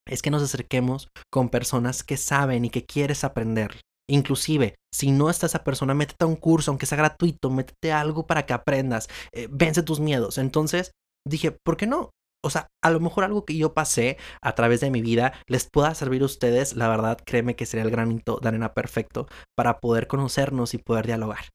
es 0.07 0.21
que 0.21 0.31
nos 0.31 0.41
acerquemos 0.41 1.09
con 1.31 1.49
personas 1.49 2.03
que 2.03 2.17
saben 2.17 2.65
y 2.65 2.69
que 2.69 2.85
quieres 2.85 3.23
aprender. 3.23 3.81
Inclusive, 4.09 4.75
si 4.93 5.11
no 5.11 5.29
está 5.29 5.45
esa 5.45 5.63
persona, 5.63 5.93
métete 5.93 6.25
a 6.25 6.27
un 6.27 6.35
curso, 6.35 6.71
aunque 6.71 6.85
sea 6.85 6.97
gratuito, 6.97 7.49
métete 7.49 7.91
algo 7.91 8.25
para 8.25 8.45
que 8.45 8.53
aprendas, 8.53 9.07
eh, 9.31 9.47
vence 9.51 9.83
tus 9.83 9.99
miedos. 9.99 10.37
Entonces 10.37 10.91
dije, 11.27 11.51
¿por 11.51 11.77
qué 11.77 11.85
no? 11.87 12.11
O 12.43 12.49
sea, 12.49 12.69
a 12.83 12.89
lo 12.89 12.99
mejor 12.99 13.23
algo 13.25 13.45
que 13.45 13.57
yo 13.57 13.73
pasé 13.73 14.17
a 14.41 14.55
través 14.55 14.79
de 14.79 14.89
mi 14.91 15.01
vida 15.01 15.33
les 15.47 15.69
pueda 15.69 15.93
servir 15.93 16.21
a 16.21 16.25
ustedes. 16.25 16.75
La 16.75 16.87
verdad, 16.87 17.19
créeme 17.25 17.55
que 17.55 17.65
sería 17.65 17.83
el 17.83 17.91
granito 17.91 18.39
de 18.41 18.47
arena 18.47 18.73
perfecto 18.73 19.27
para 19.55 19.79
poder 19.79 20.07
conocernos 20.07 20.73
y 20.73 20.77
poder 20.77 21.05
dialogar. 21.05 21.45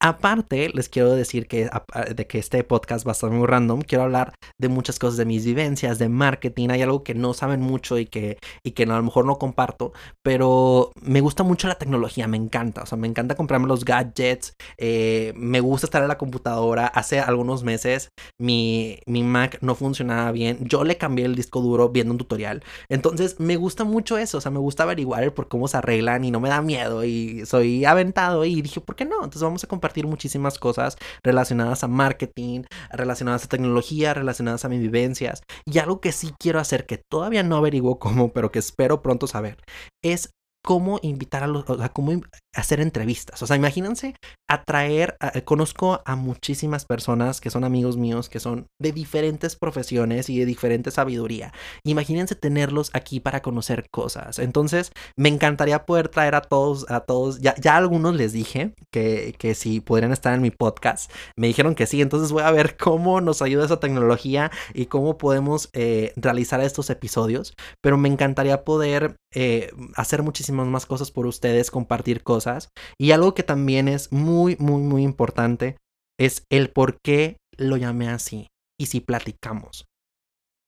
Aparte, 0.00 0.70
les 0.70 0.88
quiero 0.88 1.14
decir 1.14 1.46
que 1.46 1.70
de 2.14 2.26
que 2.26 2.38
este 2.38 2.64
podcast 2.64 3.06
va 3.06 3.12
a 3.12 3.12
estar 3.12 3.30
muy 3.30 3.46
random. 3.46 3.82
Quiero 3.82 4.04
hablar 4.04 4.34
de 4.58 4.68
muchas 4.68 4.98
cosas 4.98 5.16
de 5.16 5.24
mis 5.24 5.44
vivencias, 5.44 5.98
de 5.98 6.08
marketing. 6.08 6.68
Hay 6.70 6.82
algo 6.82 7.02
que 7.02 7.14
no 7.14 7.34
saben 7.34 7.60
mucho 7.60 7.98
y 7.98 8.06
que, 8.06 8.38
y 8.62 8.72
que 8.72 8.84
a 8.84 8.86
lo 8.86 9.02
mejor 9.02 9.24
no 9.26 9.38
comparto, 9.38 9.92
pero 10.22 10.92
me 11.00 11.20
gusta 11.20 11.42
mucho 11.42 11.68
la 11.68 11.76
tecnología, 11.76 12.28
me 12.28 12.36
encanta. 12.36 12.82
O 12.82 12.86
sea, 12.86 12.98
me 12.98 13.08
encanta 13.08 13.34
comprarme 13.34 13.66
los 13.66 13.84
gadgets. 13.84 14.54
Eh, 14.78 15.32
me 15.36 15.60
gusta 15.60 15.86
estar 15.86 16.02
en 16.02 16.08
la 16.08 16.18
computadora. 16.18 16.86
Hace 16.86 17.20
algunos 17.20 17.62
meses 17.64 18.10
mi, 18.38 18.98
mi 19.06 19.22
Mac 19.22 19.58
no 19.60 19.74
funcionaba 19.74 20.32
bien. 20.32 20.58
Yo 20.62 20.84
le 20.84 20.96
cambié 20.96 21.24
el 21.24 21.34
disco 21.34 21.60
duro 21.60 21.88
viendo 21.90 22.12
un 22.12 22.18
tutorial. 22.18 22.62
Entonces, 22.88 23.40
me 23.40 23.56
gusta 23.56 23.84
mucho 23.84 24.18
eso. 24.18 24.38
O 24.38 24.40
sea, 24.40 24.50
me 24.50 24.58
gusta 24.58 24.82
averiguar 24.84 25.32
por 25.34 25.48
cómo 25.48 25.68
se 25.68 25.76
arreglan 25.76 26.24
y 26.24 26.30
no 26.30 26.40
me 26.40 26.48
da 26.48 26.60
miedo 26.62 27.04
y 27.04 27.46
soy 27.46 27.84
aventado. 27.84 28.44
Y 28.44 28.62
dije, 28.62 28.80
¿por 28.80 28.96
qué 28.96 29.04
no? 29.04 29.16
Entonces, 29.16 29.42
vamos 29.42 29.64
a 29.64 29.66
compartir 29.74 30.06
muchísimas 30.06 30.58
cosas 30.58 30.96
relacionadas 31.22 31.84
a 31.84 31.88
marketing, 31.88 32.62
relacionadas 32.90 33.44
a 33.44 33.48
tecnología, 33.48 34.14
relacionadas 34.14 34.64
a 34.64 34.68
mis 34.68 34.80
vivencias. 34.80 35.42
Y 35.66 35.78
algo 35.78 36.00
que 36.00 36.12
sí 36.12 36.32
quiero 36.38 36.60
hacer, 36.60 36.86
que 36.86 36.98
todavía 37.10 37.42
no 37.42 37.56
averiguo 37.56 37.98
cómo, 37.98 38.32
pero 38.32 38.50
que 38.50 38.60
espero 38.60 39.02
pronto 39.02 39.26
saber, 39.26 39.56
es 40.02 40.30
cómo 40.64 40.98
invitar 41.02 41.44
a 41.44 41.46
los, 41.46 41.68
o 41.68 41.76
sea, 41.76 41.90
cómo 41.90 42.12
hacer 42.54 42.80
entrevistas. 42.80 43.42
O 43.42 43.46
sea, 43.46 43.56
imagínense 43.56 44.14
atraer, 44.48 45.16
conozco 45.44 46.00
a 46.04 46.16
muchísimas 46.16 46.86
personas 46.86 47.40
que 47.40 47.50
son 47.50 47.64
amigos 47.64 47.96
míos, 47.96 48.28
que 48.28 48.40
son 48.40 48.66
de 48.80 48.92
diferentes 48.92 49.56
profesiones 49.56 50.30
y 50.30 50.38
de 50.38 50.46
diferente 50.46 50.90
sabiduría. 50.90 51.52
Imagínense 51.84 52.34
tenerlos 52.34 52.90
aquí 52.94 53.20
para 53.20 53.42
conocer 53.42 53.86
cosas. 53.90 54.38
Entonces, 54.38 54.90
me 55.18 55.28
encantaría 55.28 55.84
poder 55.84 56.08
traer 56.08 56.34
a 56.34 56.40
todos, 56.40 56.90
a 56.90 57.00
todos, 57.00 57.40
ya, 57.40 57.54
ya 57.56 57.76
algunos 57.76 58.14
les 58.14 58.32
dije 58.32 58.74
que, 58.90 59.34
que 59.38 59.54
si 59.54 59.80
podrían 59.80 60.12
estar 60.12 60.32
en 60.32 60.40
mi 60.40 60.50
podcast, 60.50 61.10
me 61.36 61.46
dijeron 61.48 61.74
que 61.74 61.86
sí, 61.86 62.00
entonces 62.00 62.32
voy 62.32 62.42
a 62.42 62.50
ver 62.50 62.76
cómo 62.78 63.20
nos 63.20 63.42
ayuda 63.42 63.66
esa 63.66 63.80
tecnología 63.80 64.50
y 64.72 64.86
cómo 64.86 65.18
podemos 65.18 65.68
eh, 65.74 66.12
realizar 66.16 66.60
estos 66.60 66.88
episodios, 66.88 67.54
pero 67.82 67.98
me 67.98 68.08
encantaría 68.08 68.64
poder 68.64 69.16
eh, 69.34 69.72
hacer 69.96 70.22
muchísimas 70.22 70.53
más 70.54 70.86
cosas 70.86 71.10
por 71.10 71.26
ustedes, 71.26 71.70
compartir 71.70 72.22
cosas 72.22 72.68
y 72.98 73.10
algo 73.10 73.34
que 73.34 73.42
también 73.42 73.88
es 73.88 74.12
muy, 74.12 74.56
muy, 74.58 74.82
muy 74.82 75.02
importante 75.02 75.76
es 76.18 76.44
el 76.50 76.70
por 76.70 76.98
qué 77.02 77.38
lo 77.56 77.76
llamé 77.76 78.08
así 78.08 78.48
y 78.78 78.86
si 78.86 79.00
platicamos. 79.00 79.86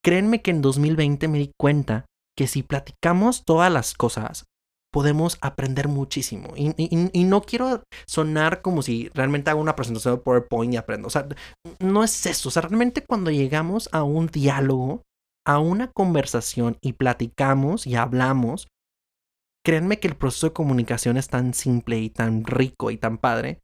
Créanme 0.04 0.42
que 0.42 0.50
en 0.50 0.62
2020 0.62 1.28
me 1.28 1.38
di 1.38 1.52
cuenta 1.58 2.06
que 2.36 2.46
si 2.46 2.62
platicamos 2.62 3.44
todas 3.44 3.72
las 3.72 3.94
cosas, 3.94 4.44
podemos 4.92 5.36
aprender 5.40 5.88
muchísimo. 5.88 6.54
Y, 6.56 7.24
no 7.24 7.42
quiero 7.42 7.82
sonar 8.06 8.62
como 8.62 8.82
si 8.82 9.10
realmente 9.14 9.50
hago 9.50 9.60
una 9.60 9.76
presentación 9.76 10.14
de 10.14 10.22
PowerPoint 10.22 10.74
y 10.74 10.76
aprendo. 10.76 11.08
O 11.08 11.10
sea, 11.10 11.28
no 11.80 12.04
es 12.04 12.26
eso. 12.26 12.48
O 12.48 12.52
sea, 12.52 12.62
realmente 12.62 13.04
cuando 13.04 13.30
llegamos 13.30 13.88
a 13.92 14.04
un 14.04 14.28
diálogo, 14.28 15.02
a 15.46 15.58
una 15.58 15.88
conversación 15.88 16.78
y 16.80 16.94
platicamos 16.94 17.86
y 17.86 17.96
hablamos, 17.96 18.68
créanme 19.66 19.98
que 19.98 20.06
el 20.06 20.14
proceso 20.14 20.46
de 20.46 20.52
comunicación 20.52 21.16
es 21.16 21.26
tan 21.26 21.52
simple 21.52 21.98
y 21.98 22.08
tan 22.08 22.44
rico 22.44 22.92
y 22.92 22.98
tan 22.98 23.18
padre 23.18 23.62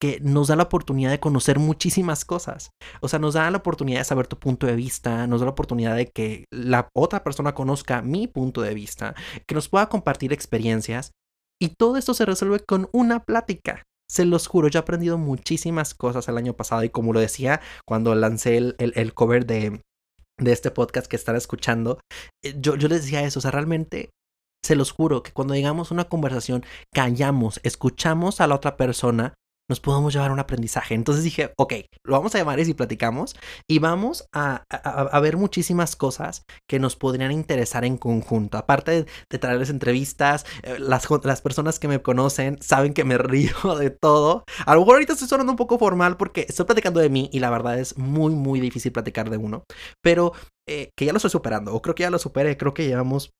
que 0.00 0.20
nos 0.20 0.46
da 0.46 0.54
la 0.54 0.62
oportunidad 0.62 1.10
de 1.10 1.18
conocer 1.18 1.58
muchísimas 1.58 2.24
cosas. 2.24 2.70
O 3.00 3.08
sea, 3.08 3.18
nos 3.18 3.34
da 3.34 3.50
la 3.50 3.58
oportunidad 3.58 3.98
de 3.98 4.04
saber 4.04 4.28
tu 4.28 4.38
punto 4.38 4.68
de 4.68 4.76
vista, 4.76 5.26
nos 5.26 5.40
da 5.40 5.46
la 5.46 5.50
oportunidad 5.50 5.96
de 5.96 6.06
que 6.06 6.44
la 6.52 6.88
otra 6.94 7.24
persona 7.24 7.52
conozca 7.52 8.00
mi 8.00 8.28
punto 8.28 8.62
de 8.62 8.74
vista, 8.74 9.16
que 9.44 9.56
nos 9.56 9.68
pueda 9.68 9.88
compartir 9.88 10.32
experiencias. 10.32 11.10
Y 11.60 11.74
todo 11.76 11.96
esto 11.96 12.14
se 12.14 12.26
resuelve 12.26 12.60
con 12.60 12.88
una 12.92 13.24
plática. 13.24 13.82
Se 14.08 14.24
los 14.24 14.46
juro, 14.46 14.68
yo 14.68 14.78
he 14.78 14.82
aprendido 14.82 15.18
muchísimas 15.18 15.94
cosas 15.94 16.28
el 16.28 16.38
año 16.38 16.54
pasado 16.54 16.84
y 16.84 16.90
como 16.90 17.12
lo 17.12 17.18
decía 17.18 17.60
cuando 17.84 18.14
lancé 18.14 18.56
el, 18.56 18.76
el 18.78 19.14
cover 19.14 19.46
de, 19.46 19.82
de 20.38 20.52
este 20.52 20.70
podcast 20.70 21.08
que 21.08 21.16
están 21.16 21.34
escuchando, 21.34 21.98
eh, 22.44 22.54
yo, 22.56 22.76
yo 22.76 22.86
les 22.86 23.02
decía 23.02 23.24
eso, 23.24 23.40
o 23.40 23.42
sea, 23.42 23.50
realmente 23.50 24.10
se 24.62 24.76
los 24.76 24.92
juro 24.92 25.22
que 25.22 25.32
cuando 25.32 25.54
llegamos 25.54 25.90
a 25.90 25.94
una 25.94 26.04
conversación, 26.04 26.64
callamos, 26.92 27.60
escuchamos 27.62 28.40
a 28.40 28.46
la 28.46 28.54
otra 28.54 28.76
persona, 28.76 29.34
nos 29.70 29.80
podemos 29.80 30.12
llevar 30.12 30.32
un 30.32 30.40
aprendizaje. 30.40 30.94
Entonces 30.94 31.22
dije, 31.22 31.54
ok, 31.56 31.74
lo 32.04 32.14
vamos 32.14 32.34
a 32.34 32.38
llamar 32.38 32.58
y 32.58 32.74
platicamos 32.74 33.36
y 33.68 33.78
vamos 33.78 34.26
a, 34.34 34.64
ver 35.22 35.36
muchísimas 35.36 35.94
cosas 35.94 36.44
que 36.68 36.80
nos 36.80 36.96
podrían 36.96 37.30
interesar 37.30 37.84
en 37.84 37.96
conjunto. 37.96 38.58
Aparte 38.58 39.06
de, 39.30 39.38
traerles 39.38 39.70
entrevistas, 39.70 40.44
eh, 40.64 40.76
las, 40.78 41.08
las 41.22 41.40
personas 41.40 41.78
que 41.78 41.86
me 41.86 42.02
conocen 42.02 42.58
saben 42.60 42.92
que 42.92 43.04
me 43.04 43.16
río 43.18 43.76
de 43.78 43.90
todo. 43.90 44.44
A 44.66 44.74
lo 44.74 44.80
mejor 44.80 44.94
ahorita 44.94 45.12
estoy 45.12 45.28
sonando 45.28 45.52
un 45.52 45.56
poco 45.56 45.78
formal 45.78 46.16
porque 46.16 46.46
estoy 46.48 46.66
platicando 46.66 46.98
de 46.98 47.08
mí 47.08 47.30
y 47.32 47.38
la 47.38 47.50
verdad 47.50 47.78
es 47.78 47.96
muy, 47.96 48.34
muy 48.34 48.58
difícil 48.58 48.90
platicar 48.90 49.30
de 49.30 49.36
uno. 49.36 49.62
Pero 50.02 50.32
eh, 50.68 50.90
que 50.96 51.04
ya 51.04 51.12
lo 51.12 51.18
estoy 51.18 51.30
superando, 51.30 51.74
o 51.74 51.80
creo 51.80 51.94
que 51.94 52.02
ya 52.02 52.10
lo 52.10 52.18
superé, 52.18 52.56
creo 52.56 52.74
que 52.74 52.86
llevamos 52.86 53.30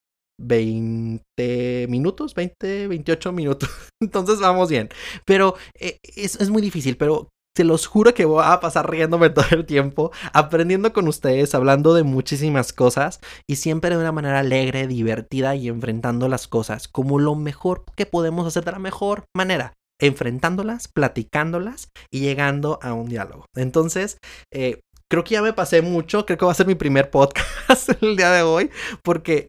20 0.41 1.87
minutos, 1.89 2.35
20, 2.35 2.89
28 2.89 3.33
minutos. 3.33 3.69
Entonces 4.01 4.41
vamos 4.41 4.71
bien. 4.71 4.89
Pero 5.25 5.55
eh, 5.79 5.99
es, 6.03 6.41
es, 6.41 6.51
muy 6.51 6.63
difícil, 6.63 6.97
pero 6.97 7.29
se 7.57 7.65
los 7.65 7.87
juro 7.87 8.15
que 8.15 8.25
voy 8.25 8.43
a 8.45 8.61
pasar 8.61 8.91
riéndome 8.91 9.31
todo 9.31 9.47
el 9.51 9.67
tiempo, 9.67 10.13
aprendiendo 10.33 10.93
con 10.93 11.09
ustedes, 11.09 11.55
hablando 11.55 11.95
de 11.95 12.03
muchísimas 12.03 12.73
cosas 12.73 13.21
y 13.49 13.57
siempre 13.57 13.91
de 13.91 13.99
una 13.99 14.13
manera 14.13 14.41
alegre, 14.41 14.87
divertida 14.87 15.55
y 15.57 15.69
enfrentando 15.69 16.29
las 16.29 16.49
cosas 16.49 16.89
como 16.89 17.19
lo 17.19 17.35
mejor 17.35 17.85
que 17.97 18.07
podemos 18.07 18.47
hacer 18.47 18.65
de 18.65 18.73
la 18.73 18.79
mejor 18.79 19.25
manera 19.37 19.75
enfrentándolas, 20.01 20.89
platicándolas 20.89 21.91
y 22.11 22.21
llegando 22.21 22.79
a 22.83 22.95
un 22.95 23.09
diálogo. 23.09 23.45
Entonces, 23.55 24.19
eh, 24.53 24.81
creo 25.11 25.25
que 25.25 25.35
ya 25.35 25.43
me 25.43 25.53
pasé 25.53 25.83
mucho, 25.83 26.25
creo 26.25 26.39
que 26.39 26.45
va 26.47 26.53
a 26.53 26.55
ser 26.55 26.67
mi 26.67 26.75
primer 26.75 27.11
podcast 27.11 27.91
el 28.03 28.17
día 28.17 28.31
de 28.31 28.43
hoy, 28.43 28.71
porque 29.03 29.47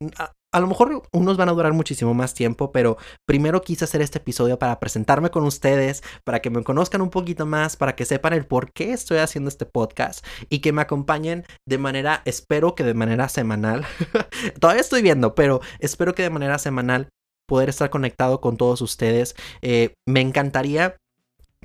a 0.51 0.59
lo 0.59 0.67
mejor 0.67 1.03
unos 1.11 1.37
van 1.37 1.49
a 1.49 1.53
durar 1.53 1.73
muchísimo 1.73 2.13
más 2.13 2.33
tiempo, 2.33 2.71
pero 2.71 2.97
primero 3.25 3.61
quise 3.61 3.85
hacer 3.85 4.01
este 4.01 4.17
episodio 4.17 4.59
para 4.59 4.79
presentarme 4.79 5.29
con 5.29 5.43
ustedes, 5.43 6.03
para 6.23 6.41
que 6.41 6.49
me 6.49 6.63
conozcan 6.63 7.01
un 7.01 7.09
poquito 7.09 7.45
más, 7.45 7.77
para 7.77 7.95
que 7.95 8.05
sepan 8.05 8.33
el 8.33 8.45
por 8.45 8.71
qué 8.73 8.91
estoy 8.91 9.19
haciendo 9.19 9.49
este 9.49 9.65
podcast 9.65 10.25
y 10.49 10.59
que 10.59 10.73
me 10.73 10.81
acompañen 10.81 11.45
de 11.67 11.77
manera, 11.77 12.21
espero 12.25 12.75
que 12.75 12.83
de 12.83 12.93
manera 12.93 13.29
semanal. 13.29 13.85
Todavía 14.59 14.81
estoy 14.81 15.01
viendo, 15.01 15.35
pero 15.35 15.61
espero 15.79 16.13
que 16.13 16.23
de 16.23 16.29
manera 16.29 16.57
semanal 16.57 17.09
poder 17.47 17.69
estar 17.69 17.89
conectado 17.89 18.39
con 18.39 18.55
todos 18.57 18.81
ustedes. 18.81 19.35
Eh, 19.61 19.93
me 20.07 20.21
encantaría 20.21 20.95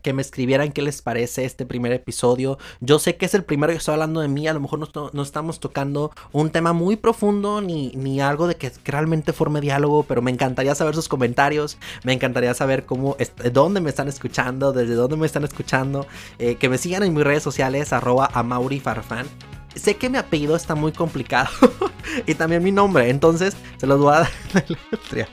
que 0.06 0.12
me 0.12 0.22
escribieran 0.22 0.70
qué 0.70 0.82
les 0.82 1.02
parece 1.02 1.44
este 1.44 1.66
primer 1.66 1.90
episodio. 1.90 2.58
Yo 2.78 3.00
sé 3.00 3.16
que 3.16 3.26
es 3.26 3.34
el 3.34 3.42
primero 3.42 3.72
que 3.72 3.78
estoy 3.78 3.94
hablando 3.94 4.20
de 4.20 4.28
mí, 4.28 4.46
a 4.46 4.52
lo 4.52 4.60
mejor 4.60 4.88
no, 5.12 5.22
estamos 5.22 5.58
tocando 5.58 6.12
un 6.30 6.50
tema 6.50 6.72
muy 6.72 6.94
profundo 6.94 7.60
ni, 7.60 7.90
ni 7.96 8.20
algo 8.20 8.46
de 8.46 8.54
que, 8.54 8.70
realmente 8.84 9.32
forme 9.32 9.60
diálogo, 9.60 10.04
pero 10.04 10.22
me 10.22 10.30
encantaría 10.30 10.76
saber 10.76 10.94
sus 10.94 11.08
comentarios, 11.08 11.76
me 12.04 12.12
encantaría 12.12 12.54
saber 12.54 12.86
cómo, 12.86 13.16
de 13.16 13.50
dónde 13.50 13.80
me 13.80 13.90
están 13.90 14.06
escuchando, 14.06 14.72
desde 14.72 14.94
dónde 14.94 15.16
me 15.16 15.26
están 15.26 15.42
escuchando, 15.42 16.06
eh, 16.38 16.54
que 16.54 16.68
me 16.68 16.78
sigan 16.78 17.02
en 17.02 17.12
mis 17.12 17.24
redes 17.24 17.42
sociales, 17.42 17.92
arroba 17.92 18.30
a 18.32 18.44
Mauri 18.44 18.78
Farfán. 18.78 19.26
Sé 19.74 19.96
que 19.96 20.08
mi 20.08 20.18
apellido 20.18 20.54
está 20.54 20.76
muy 20.76 20.92
complicado 20.92 21.50
y 22.28 22.34
también 22.36 22.62
mi 22.62 22.70
nombre, 22.70 23.10
entonces 23.10 23.56
se 23.78 23.88
los 23.88 23.98
voy 23.98 24.14
a 24.14 24.18
dar 24.20 24.30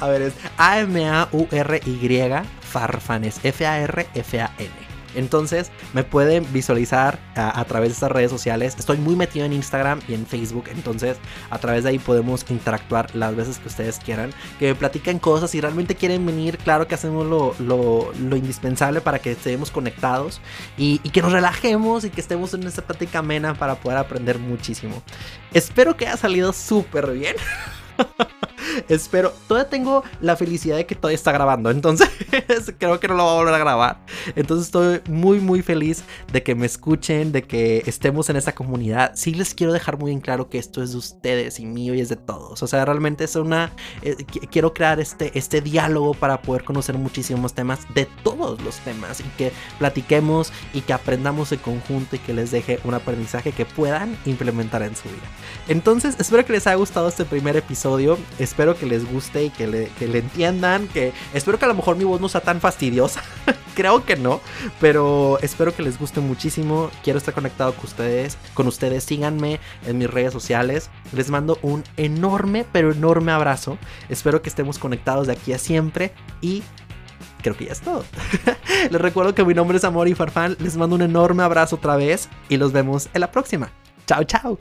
A 0.00 0.06
ver, 0.06 0.22
es 0.22 0.34
A-M-A-U-R-Y 0.58 2.08
Farfanes. 2.74 3.38
F-A-R-F-A-N. 3.44 4.94
Entonces 5.14 5.70
me 5.92 6.02
pueden 6.02 6.44
visualizar 6.52 7.20
a, 7.36 7.64
través 7.66 7.90
de 7.90 7.92
estas 7.92 8.10
redes 8.10 8.32
sociales. 8.32 8.74
Estoy 8.76 8.96
muy 8.96 9.14
metido 9.14 9.46
en 9.46 9.52
Instagram 9.52 10.00
y 10.08 10.14
en 10.14 10.26
Facebook. 10.26 10.64
Entonces 10.72 11.18
a 11.50 11.58
través 11.58 11.84
de 11.84 11.90
ahí 11.90 12.00
podemos 12.00 12.44
interactuar 12.50 13.14
las 13.14 13.36
veces 13.36 13.60
que 13.60 13.68
ustedes 13.68 14.00
quieran. 14.00 14.32
Que 14.58 14.66
me 14.66 14.74
platiquen 14.74 15.20
cosas. 15.20 15.52
Si 15.52 15.60
realmente 15.60 15.94
quieren 15.94 16.26
venir, 16.26 16.58
claro 16.58 16.88
que 16.88 16.96
hacemos 16.96 17.24
lo, 17.60 18.12
indispensable 18.36 19.00
para 19.00 19.20
que 19.20 19.30
estemos 19.30 19.70
conectados. 19.70 20.40
Y, 20.76 21.00
y, 21.04 21.10
que 21.10 21.22
nos 21.22 21.30
relajemos 21.30 22.04
y 22.04 22.10
que 22.10 22.20
estemos 22.20 22.52
en 22.54 22.64
esta 22.64 22.82
plática 22.82 23.20
amena 23.20 23.54
para 23.54 23.76
poder 23.76 23.98
aprender 23.98 24.40
muchísimo. 24.40 25.00
Espero 25.52 25.96
que 25.96 26.08
haya 26.08 26.16
salido 26.16 26.52
súper 26.52 27.12
bien. 27.12 27.36
Espero, 28.88 29.32
todavía 29.46 29.68
tengo 29.68 30.02
la 30.20 30.36
felicidad 30.36 30.76
de 30.76 30.86
que 30.86 30.94
todavía 30.94 31.16
está 31.16 31.32
grabando, 31.32 31.70
entonces 31.70 32.08
creo 32.78 32.98
que 33.00 33.08
no 33.08 33.14
lo 33.14 33.24
va 33.24 33.32
a 33.32 33.34
volver 33.34 33.54
a 33.54 33.58
grabar. 33.58 34.04
Entonces 34.34 34.66
estoy 34.66 35.00
muy 35.08 35.38
muy 35.40 35.62
feliz 35.62 36.04
de 36.32 36.42
que 36.42 36.54
me 36.54 36.66
escuchen, 36.66 37.32
de 37.32 37.42
que 37.42 37.82
estemos 37.86 38.30
en 38.30 38.36
esta 38.36 38.54
comunidad. 38.54 39.12
Sí 39.14 39.34
les 39.34 39.54
quiero 39.54 39.72
dejar 39.72 39.98
muy 39.98 40.12
en 40.12 40.20
claro 40.20 40.48
que 40.48 40.58
esto 40.58 40.82
es 40.82 40.92
de 40.92 40.98
ustedes 40.98 41.60
y 41.60 41.66
mío 41.66 41.94
y 41.94 42.00
es 42.00 42.08
de 42.08 42.16
todos. 42.16 42.62
O 42.62 42.66
sea, 42.66 42.84
realmente 42.84 43.24
es 43.24 43.36
una 43.36 43.72
eh, 44.02 44.16
quiero 44.50 44.74
crear 44.74 45.00
este 45.00 45.36
este 45.38 45.60
diálogo 45.60 46.14
para 46.14 46.42
poder 46.42 46.64
conocer 46.64 46.98
muchísimos 46.98 47.54
temas 47.54 47.80
de 47.94 48.06
todos 48.22 48.60
los 48.62 48.76
temas 48.78 49.20
y 49.20 49.24
que 49.36 49.52
platiquemos 49.78 50.52
y 50.72 50.80
que 50.80 50.92
aprendamos 50.92 51.52
en 51.52 51.58
conjunto 51.58 52.16
y 52.16 52.18
que 52.18 52.32
les 52.32 52.50
deje 52.50 52.80
un 52.84 52.94
aprendizaje 52.94 53.52
que 53.52 53.64
puedan 53.64 54.16
implementar 54.26 54.82
en 54.82 54.96
su 54.96 55.08
vida. 55.08 55.22
Entonces, 55.68 56.16
espero 56.18 56.44
que 56.44 56.52
les 56.52 56.66
haya 56.66 56.76
gustado 56.76 57.08
este 57.08 57.24
primer 57.24 57.56
episodio. 57.56 57.83
Espero 58.38 58.76
que 58.76 58.86
les 58.86 59.10
guste 59.10 59.44
y 59.44 59.50
que 59.50 59.66
le, 59.66 59.90
entiendan. 60.18 60.88
Que 60.88 61.12
espero 61.32 61.58
que 61.58 61.64
a 61.64 61.68
lo 61.68 61.74
mejor 61.74 61.96
mi 61.96 62.04
voz 62.04 62.20
no 62.20 62.28
sea 62.28 62.40
tan 62.40 62.60
fastidiosa. 62.60 63.22
Creo 63.74 64.04
que 64.04 64.16
no. 64.16 64.40
Pero 64.80 65.38
espero 65.42 65.74
que 65.74 65.82
les 65.82 65.98
guste 65.98 66.20
muchísimo. 66.20 66.90
Quiero 67.02 67.18
estar 67.18 67.34
conectado 67.34 67.74
con 67.74 67.84
ustedes. 67.84 68.38
Con 68.54 68.66
ustedes. 68.68 69.04
Síganme 69.04 69.60
en 69.86 69.98
mis 69.98 70.10
redes 70.10 70.32
sociales. 70.32 70.90
Les 71.12 71.30
mando 71.30 71.58
un 71.62 71.84
enorme, 71.96 72.64
pero 72.72 72.92
enorme 72.92 73.32
abrazo. 73.32 73.76
Espero 74.08 74.40
que 74.40 74.48
estemos 74.48 74.78
conectados 74.78 75.26
de 75.26 75.34
aquí 75.34 75.52
a 75.52 75.58
siempre. 75.58 76.12
Y 76.40 76.62
creo 77.42 77.56
que 77.56 77.66
ya 77.66 77.72
es 77.72 77.80
todo. 77.80 78.04
Les 78.90 79.00
recuerdo 79.00 79.34
que 79.34 79.44
mi 79.44 79.54
nombre 79.54 79.76
es 79.76 79.84
Amor 79.84 80.08
y 80.08 80.14
Farfán. 80.14 80.56
Les 80.58 80.76
mando 80.76 80.96
un 80.96 81.02
enorme 81.02 81.42
abrazo 81.42 81.76
otra 81.76 81.96
vez 81.96 82.28
y 82.48 82.56
los 82.56 82.72
vemos 82.72 83.08
en 83.12 83.20
la 83.20 83.30
próxima. 83.30 83.70
Chao, 84.06 84.24
chao. 84.24 84.58